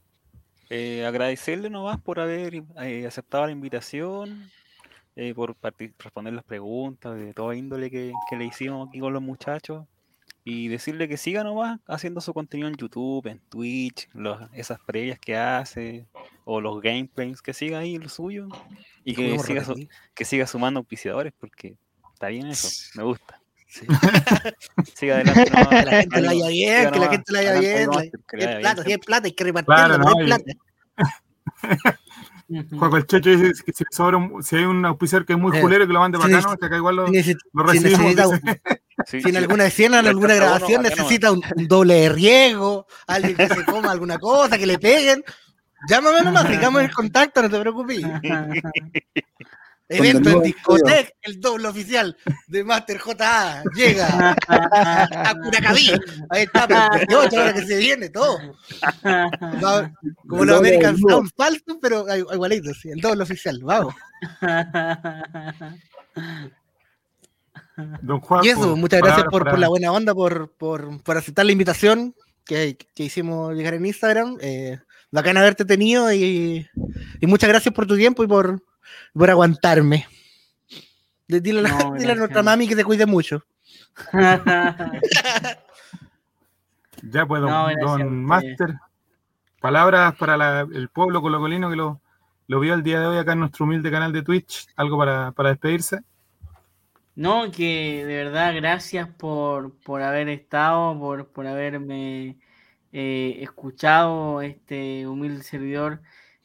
[0.71, 2.65] Eh, agradecerle nomás por haber
[3.07, 4.51] aceptado la invitación,
[5.35, 5.55] por
[5.99, 9.85] responder las preguntas de toda índole que, que, le hicimos aquí con los muchachos
[10.45, 14.09] y decirle que siga nomás haciendo su contenido en YouTube, en Twitch,
[14.53, 16.07] esas previas que hace,
[16.45, 18.49] o los gameplays, que siga ahí lo suyo,
[19.05, 19.65] y que siga,
[20.15, 21.77] que siga sumando auspiciadores, porque
[22.13, 23.41] está bien eso, me gusta.
[24.95, 25.51] siga adelante.
[25.51, 27.91] que la gente la haya bien, que la gente la haya bien.
[28.61, 30.53] Plata, si plata, hay que repartirla, no hay plata.
[32.79, 33.85] Juan el Checho dice que si,
[34.43, 36.77] si, hay un auspiciador que es muy culero que lo mande para acá, que acá
[36.77, 38.15] igual lo, lo recibimos.
[39.07, 43.65] Si, en alguna escena, en alguna grabación necesita un, doble de riego, alguien que se
[43.65, 45.25] coma alguna cosa, que le peguen,
[45.89, 47.99] llámame nomás, digamos el contacto, no te preocupes.
[49.93, 52.17] Evento en discoteca, el doble oficial
[52.47, 55.91] de Master JA llega a Curacaví.
[56.31, 58.39] Ahí está, pues, ahora que se viene todo.
[60.29, 63.95] Como los American Sound falsos, pero igualitos, sí, el doble oficial, vamos.
[68.03, 71.47] Don Juan, y eso, muchas gracias por, por, la buena onda, por, por, por aceptar
[71.47, 72.15] la invitación
[72.45, 74.37] que, que, hicimos llegar en Instagram.
[74.41, 74.79] Eh,
[75.11, 76.67] bacán haberte tenido y,
[77.21, 78.63] y muchas gracias por tu tiempo y por,
[79.13, 80.07] por aguantarme.
[81.29, 83.45] Dile, a nuestra mami que te cuide mucho.
[87.03, 87.47] ya puedo,
[87.81, 88.75] don, Master.
[89.61, 92.01] Palabras para el pueblo colocolino que lo,
[92.49, 94.67] lo vio el día de hoy acá en nuestro humilde canal de Twitch.
[94.77, 96.01] ¿Algo para, despedirse?
[97.15, 102.39] No, que de verdad gracias por, por haber estado, por, por haberme
[102.93, 106.03] eh, escuchado este humilde servidor.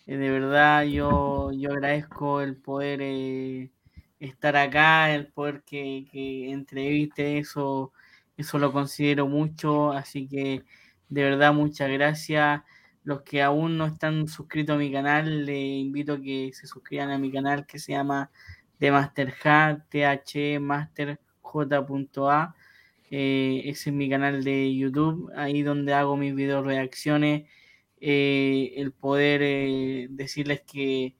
[0.08, 3.72] Eh, de verdad yo, yo agradezco el poder eh,
[4.20, 7.92] estar acá, el poder que, que entreviste, eso,
[8.38, 10.64] eso lo considero mucho, así que
[11.10, 12.62] de verdad muchas gracias.
[13.04, 17.12] Los que aún no están suscritos a mi canal, les invito a que se suscriban
[17.12, 18.32] a mi canal que se llama
[18.80, 19.34] The Master
[19.90, 22.56] TH Master J.A.
[23.10, 27.50] Eh, ese es mi canal de YouTube, ahí donde hago mis video reacciones
[28.00, 31.16] eh, el poder eh, decirles que,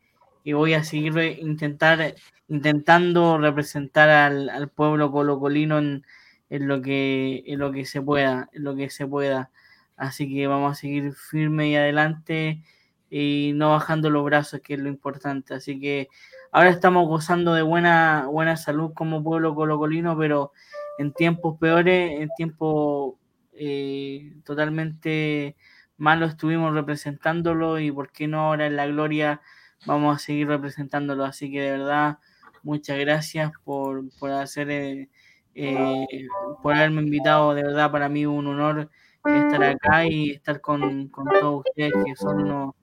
[0.54, 2.16] voy a seguir intentar,
[2.48, 6.04] intentando representar al, pueblo colocolino en,
[6.50, 9.52] lo que, en lo que se pueda, en lo que se pueda.
[9.98, 12.64] Así que vamos a seguir firme y adelante
[13.10, 15.54] y no bajando los brazos, que es lo importante.
[15.54, 16.08] Así que
[16.52, 20.54] ahora estamos gozando de buena, buena salud como pueblo colocolino, pero
[20.98, 23.16] en tiempos peores, en tiempos
[23.54, 25.56] eh, totalmente
[25.98, 29.42] malo estuvimos representándolo y por qué no ahora en la gloria
[29.86, 31.26] vamos a seguir representándolo.
[31.26, 32.20] Así que de verdad,
[32.64, 35.10] muchas gracias por, hacer, eh,
[35.56, 36.28] eh,
[36.62, 37.54] por haberme invitado.
[37.54, 38.90] De verdad, para mí un honor
[39.26, 42.74] estar acá y estar con, todos ustedes que son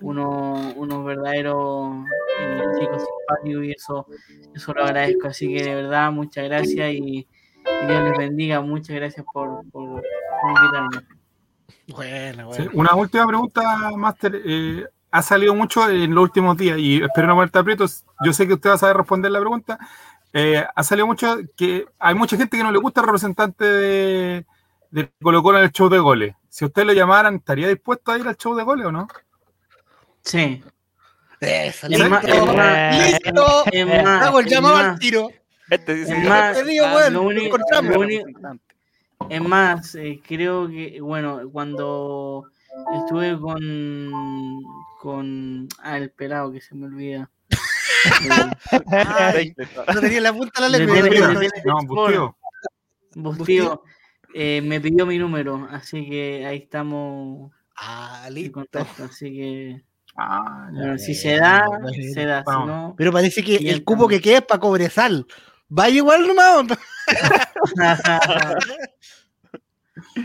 [0.00, 2.04] unos, unos, verdaderos
[2.40, 4.06] eh, chicos simpáticos y eso,
[4.54, 5.28] eso lo agradezco.
[5.28, 7.26] Así que de verdad, muchas gracias y,
[7.86, 8.60] Dios les bendiga.
[8.60, 10.02] Muchas gracias por, por
[10.48, 11.17] invitarme.
[11.88, 14.40] Bueno, una última pregunta, Master.
[14.44, 18.04] Eh, ha salido mucho en los últimos días y espero no muerte aprietos.
[18.24, 19.78] Yo sé que usted va a saber responder la pregunta.
[20.32, 24.46] Eh, ha salido mucho que hay mucha gente que no le gusta el representante de,
[24.90, 26.34] de Colo Colo en el show de goles.
[26.48, 29.08] Si usted lo llamaran, ¿estaría dispuesto a ir al show de goles o no?
[30.22, 30.62] Sí.
[31.40, 32.04] Eso, listo.
[32.04, 33.64] listo.
[34.04, 35.30] Hago el llamado al tiro.
[35.70, 38.26] Este dice es más, te digo, bueno, lo único, lo único,
[39.28, 42.50] es más, eh, creo que, bueno, cuando
[42.96, 44.62] estuve con.
[45.00, 45.68] con.
[45.82, 47.30] Ah, el pelado que se me olvida.
[49.94, 50.96] no tenía la punta la lengua.
[51.64, 52.36] No,
[53.14, 53.82] Bustío.
[54.34, 57.50] Eh, me pidió mi número, así que ahí estamos.
[57.76, 58.64] Ah, listo.
[58.72, 59.82] así que.
[60.16, 61.66] Ah, bueno, si se da,
[62.12, 62.44] se da.
[62.44, 65.26] Si no, Pero parece que el cubo que queda es para cobresal.
[65.76, 66.78] Va igual nomás.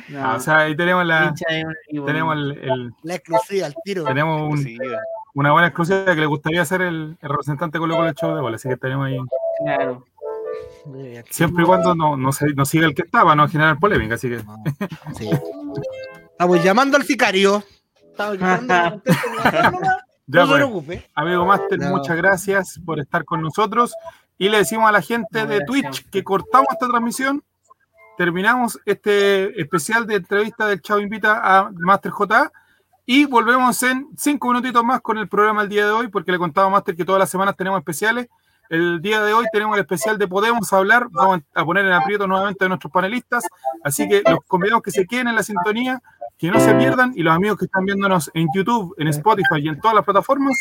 [0.09, 1.33] no, o sea, ahí tenemos la.
[2.05, 4.03] Tenemos el, la exclusiva, al tiro.
[4.03, 4.59] Tenemos
[5.33, 8.55] una buena exclusiva que le gustaría ser el, representante Colo Colo el show de bola,
[8.55, 9.17] así que tenemos ahí.
[9.63, 10.05] Claro.
[11.29, 14.29] Siempre y cuando no, no, se, no siga el que estaba, no generar polémica, así
[14.29, 14.39] que.
[15.17, 15.29] Sí.
[16.31, 17.63] Estamos llamando al sicario.
[17.95, 19.01] Estamos llamando
[20.27, 21.09] ya, no se preocupe.
[21.15, 23.93] Amigo Master, muchas gracias por estar con nosotros.
[24.37, 27.43] Y le decimos a la gente de Twitch que cortamos esta transmisión.
[28.17, 32.51] Terminamos este especial de entrevista del Chavo Invita a Master J.
[33.05, 36.37] Y volvemos en cinco minutitos más con el programa el día de hoy, porque le
[36.37, 38.29] contaba a Master que todas las semanas tenemos especiales.
[38.69, 41.07] El día de hoy tenemos el especial de Podemos Hablar.
[41.11, 43.43] Vamos a poner en aprieto nuevamente a nuestros panelistas.
[43.83, 46.01] Así que los convidamos que se queden en la sintonía,
[46.37, 47.13] que no se pierdan.
[47.15, 50.55] Y los amigos que están viéndonos en YouTube, en Spotify y en todas las plataformas,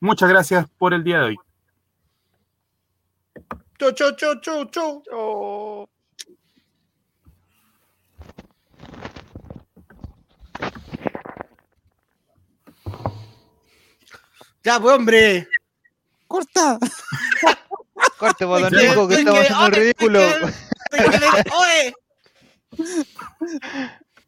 [0.00, 1.36] muchas gracias por el día de hoy.
[3.78, 5.97] Chau, chau, chau, chau, chau.
[14.68, 15.48] Ya, pues, hombre.
[16.26, 16.78] Corta.
[18.18, 20.20] Corte, pues, Nico, que estamos haciendo ridículo.
[21.58, 21.94] ¡Oye!